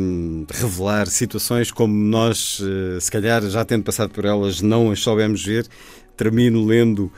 revelar 0.50 1.06
situações 1.06 1.70
como 1.70 1.94
nós, 1.94 2.60
eh, 2.62 2.98
se 3.00 3.10
calhar 3.10 3.42
já 3.48 3.64
tendo 3.64 3.84
passado 3.84 4.10
por 4.10 4.24
elas, 4.24 4.60
não 4.60 4.90
as 4.90 5.00
soubemos 5.00 5.44
ver. 5.44 5.66
Termino 6.16 6.64
lendo 6.64 7.10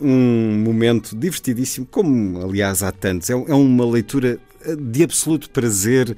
um 0.00 0.58
momento 0.64 1.16
divertidíssimo, 1.16 1.86
como 1.86 2.42
aliás 2.42 2.82
há 2.82 2.92
tantos. 2.92 3.30
É, 3.30 3.32
é 3.32 3.54
uma 3.54 3.86
leitura 3.86 4.38
de 4.78 5.02
absoluto 5.02 5.50
prazer. 5.50 6.16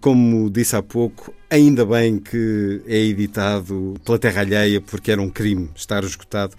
Como 0.00 0.48
disse 0.48 0.74
há 0.74 0.82
pouco, 0.82 1.34
ainda 1.50 1.84
bem 1.84 2.18
que 2.18 2.80
é 2.86 2.96
editado 2.96 3.94
pela 4.02 4.18
Terra 4.18 4.40
Alheia, 4.40 4.80
porque 4.80 5.12
era 5.12 5.20
um 5.20 5.28
crime 5.28 5.68
estar 5.76 6.02
esgotado 6.04 6.54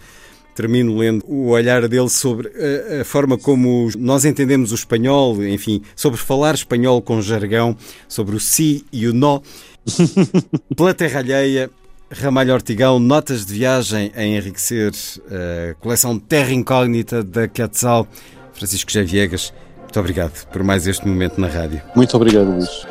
termino 0.56 0.98
lendo 0.98 1.24
o 1.28 1.50
olhar 1.50 1.88
dele 1.88 2.10
sobre 2.10 2.48
a, 2.48 3.02
a, 3.02 3.06
forma 3.06 3.38
como 3.38 3.90
nós 3.98 4.24
entendemos 4.24 4.72
o 4.72 4.76
espanhol, 4.76 5.44
enfim, 5.44 5.82
sobre 5.96 6.20
falar 6.20 6.56
espanhol 6.56 7.02
com 7.02 7.22
jargão, 7.22 7.78
sobre 8.08 8.36
o 8.36 8.40
si 8.40 8.86
e 8.92 9.06
o 9.06 9.14
nó. 9.14 9.42
Pela 10.76 10.94
terra 10.94 11.20
alheia, 11.20 11.70
Ramalho 12.10 12.54
Ortigão, 12.54 13.00
notas 13.00 13.46
de 13.46 13.54
viagem 13.54 14.12
a 14.16 14.24
enriquecer 14.24 14.94
a 15.30 15.74
coleção 15.76 16.18
Terra 16.18 16.54
Incógnita 16.54 17.22
da 17.22 17.48
Quetzal. 17.48 18.08
Francisco 18.54 18.90
José 18.90 19.04
Viegas, 19.04 19.54
muito 19.82 20.00
obrigado 20.00 20.46
por 20.48 20.64
mais 20.64 20.88
este 20.88 21.06
momento 21.06 21.40
na 21.40 21.48
rádio. 21.48 21.82
Muito 21.94 22.16
obrigado, 22.16 22.52
Luís. 22.52 22.88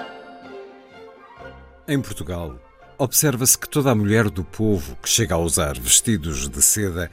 Em 1.88 2.00
Portugal, 2.00 2.58
observa-se 2.98 3.58
que 3.58 3.68
toda 3.68 3.90
a 3.90 3.94
mulher 3.94 4.28
do 4.28 4.44
povo 4.44 4.96
que 5.02 5.08
chega 5.08 5.34
a 5.34 5.38
usar 5.38 5.78
vestidos 5.78 6.48
de 6.48 6.62
seda 6.62 7.10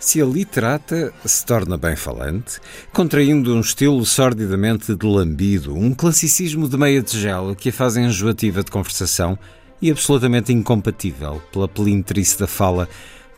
se 0.00 0.20
a 0.20 0.24
literata 0.24 1.12
se 1.26 1.44
torna 1.44 1.76
bem 1.76 1.94
falante, 1.94 2.58
contraindo 2.90 3.54
um 3.54 3.60
estilo 3.60 4.04
sordidamente 4.06 4.96
de 4.96 5.06
lambido, 5.06 5.76
um 5.76 5.92
classicismo 5.94 6.66
de 6.66 6.76
meia 6.78 7.02
tigela 7.02 7.54
que 7.54 7.68
a 7.68 7.72
faz 7.72 7.98
enjoativa 7.98 8.64
de 8.64 8.70
conversação 8.70 9.38
e 9.80 9.90
absolutamente 9.90 10.52
incompatível 10.54 11.42
pela 11.52 11.68
pelintrice 11.68 12.38
da 12.38 12.46
fala 12.46 12.88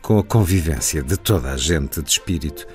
com 0.01 0.17
a 0.17 0.23
convivência 0.23 1.03
de 1.03 1.17
toda 1.17 1.51
a 1.51 1.57
gente 1.57 2.01
de 2.01 2.09
espírito. 2.09 2.65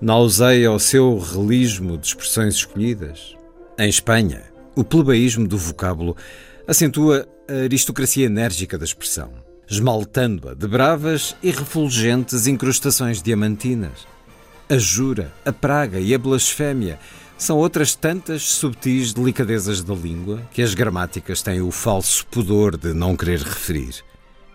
Nauseia 0.00 0.68
ao 0.68 0.78
seu 0.80 1.16
relismo 1.18 1.96
de 1.96 2.08
expressões 2.08 2.56
escolhidas. 2.56 3.36
Em 3.78 3.88
Espanha, 3.88 4.42
o 4.74 4.82
plebeísmo 4.82 5.46
do 5.46 5.56
vocábulo 5.56 6.16
acentua 6.66 7.26
a 7.48 7.64
aristocracia 7.64 8.26
enérgica 8.26 8.76
da 8.76 8.84
expressão, 8.84 9.30
esmaltando-a 9.70 10.54
de 10.54 10.66
bravas 10.66 11.36
e 11.42 11.50
refulgentes 11.50 12.46
incrustações 12.46 13.22
diamantinas. 13.22 14.06
A 14.68 14.78
jura, 14.78 15.32
a 15.44 15.52
praga 15.52 16.00
e 16.00 16.14
a 16.14 16.18
blasfémia 16.18 16.98
são 17.36 17.58
outras 17.58 17.94
tantas 17.94 18.42
subtis 18.42 19.12
delicadezas 19.12 19.82
da 19.82 19.94
língua 19.94 20.42
que 20.50 20.62
as 20.62 20.74
gramáticas 20.74 21.42
têm 21.42 21.60
o 21.60 21.70
falso 21.70 22.26
pudor 22.26 22.76
de 22.76 22.92
não 22.92 23.16
querer 23.16 23.40
referir. 23.40 24.02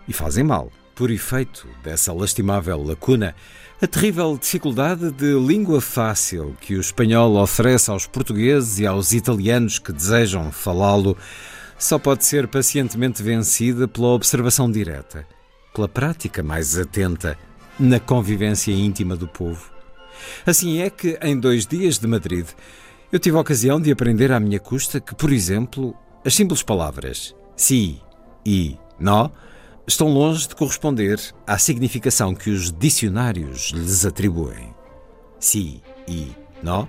E 0.06 0.12
fazem 0.12 0.44
mal. 0.44 0.70
Por 0.94 1.10
efeito 1.10 1.66
dessa 1.82 2.12
lastimável 2.12 2.80
lacuna, 2.82 3.34
a 3.82 3.86
terrível 3.86 4.38
dificuldade 4.40 5.10
de 5.10 5.32
língua 5.34 5.80
fácil 5.80 6.56
que 6.60 6.76
o 6.76 6.80
espanhol 6.80 7.36
oferece 7.36 7.90
aos 7.90 8.06
portugueses 8.06 8.78
e 8.78 8.86
aos 8.86 9.12
italianos 9.12 9.78
que 9.78 9.92
desejam 9.92 10.52
falá-lo 10.52 11.16
só 11.84 11.98
pode 11.98 12.24
ser 12.24 12.48
pacientemente 12.48 13.22
vencida 13.22 13.86
pela 13.86 14.08
observação 14.08 14.70
direta, 14.70 15.26
pela 15.74 15.86
prática 15.86 16.42
mais 16.42 16.78
atenta 16.78 17.36
na 17.78 18.00
convivência 18.00 18.72
íntima 18.72 19.14
do 19.14 19.28
povo. 19.28 19.70
Assim 20.46 20.80
é 20.80 20.88
que, 20.88 21.18
em 21.20 21.38
dois 21.38 21.66
dias 21.66 21.98
de 21.98 22.06
Madrid, 22.06 22.46
eu 23.12 23.18
tive 23.18 23.36
a 23.36 23.40
ocasião 23.40 23.78
de 23.78 23.92
aprender 23.92 24.32
à 24.32 24.40
minha 24.40 24.58
custa 24.58 24.98
que, 24.98 25.14
por 25.14 25.30
exemplo, 25.30 25.94
as 26.24 26.34
simples 26.34 26.62
palavras 26.62 27.36
si 27.54 28.00
e 28.46 28.78
nó 28.98 29.28
estão 29.86 30.08
longe 30.08 30.48
de 30.48 30.56
corresponder 30.56 31.20
à 31.46 31.58
significação 31.58 32.34
que 32.34 32.48
os 32.48 32.72
dicionários 32.72 33.72
lhes 33.74 34.06
atribuem. 34.06 34.74
Si 35.38 35.82
e 36.08 36.32
nó 36.62 36.86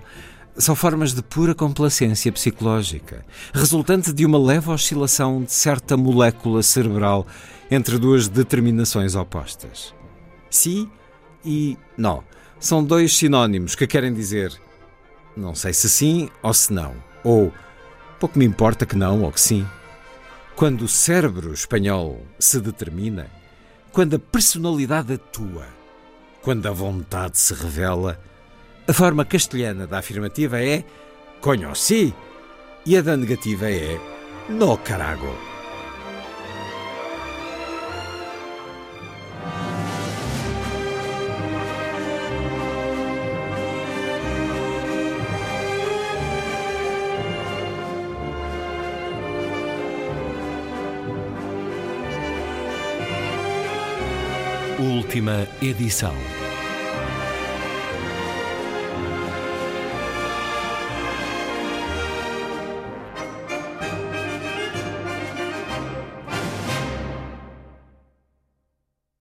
são 0.57 0.75
formas 0.75 1.13
de 1.13 1.21
pura 1.21 1.53
complacência 1.53 2.31
psicológica, 2.31 3.25
resultante 3.53 4.13
de 4.13 4.25
uma 4.25 4.37
leve 4.37 4.69
oscilação 4.69 5.43
de 5.43 5.51
certa 5.51 5.97
molécula 5.97 6.63
cerebral 6.63 7.27
entre 7.69 7.97
duas 7.97 8.27
determinações 8.27 9.15
opostas. 9.15 9.93
Si 10.49 10.89
e 11.43 11.77
nó 11.97 12.21
são 12.59 12.83
dois 12.83 13.15
sinónimos 13.15 13.75
que 13.75 13.85
querem 13.85 14.13
dizer 14.13 14.59
não 15.35 15.53
sei 15.53 15.73
se 15.73 15.89
sim 15.89 16.29
ou 16.41 16.53
se 16.53 16.71
não, 16.71 16.95
ou 17.23 17.51
pouco 18.19 18.39
me 18.39 18.45
importa 18.45 18.85
que 18.85 18.95
não 18.95 19.23
ou 19.23 19.31
que 19.31 19.41
sim. 19.41 19.67
Quando 20.55 20.83
o 20.83 20.87
cérebro 20.87 21.53
espanhol 21.53 22.25
se 22.39 22.61
determina, 22.61 23.27
quando 23.91 24.15
a 24.15 24.19
personalidade 24.19 25.13
atua, 25.13 25.67
quando 26.41 26.65
a 26.67 26.71
vontade 26.71 27.37
se 27.37 27.53
revela, 27.53 28.17
a 28.87 28.93
forma 28.93 29.25
castelhana 29.25 29.87
da 29.87 29.97
afirmativa 29.97 30.61
é 30.61 30.83
si 31.75 32.13
e 32.85 32.95
a 32.95 33.01
da 33.01 33.17
negativa 33.17 33.69
é 33.69 33.99
no 34.49 34.77
carago. 34.77 35.33
Última 54.77 55.47
edição. 55.61 56.13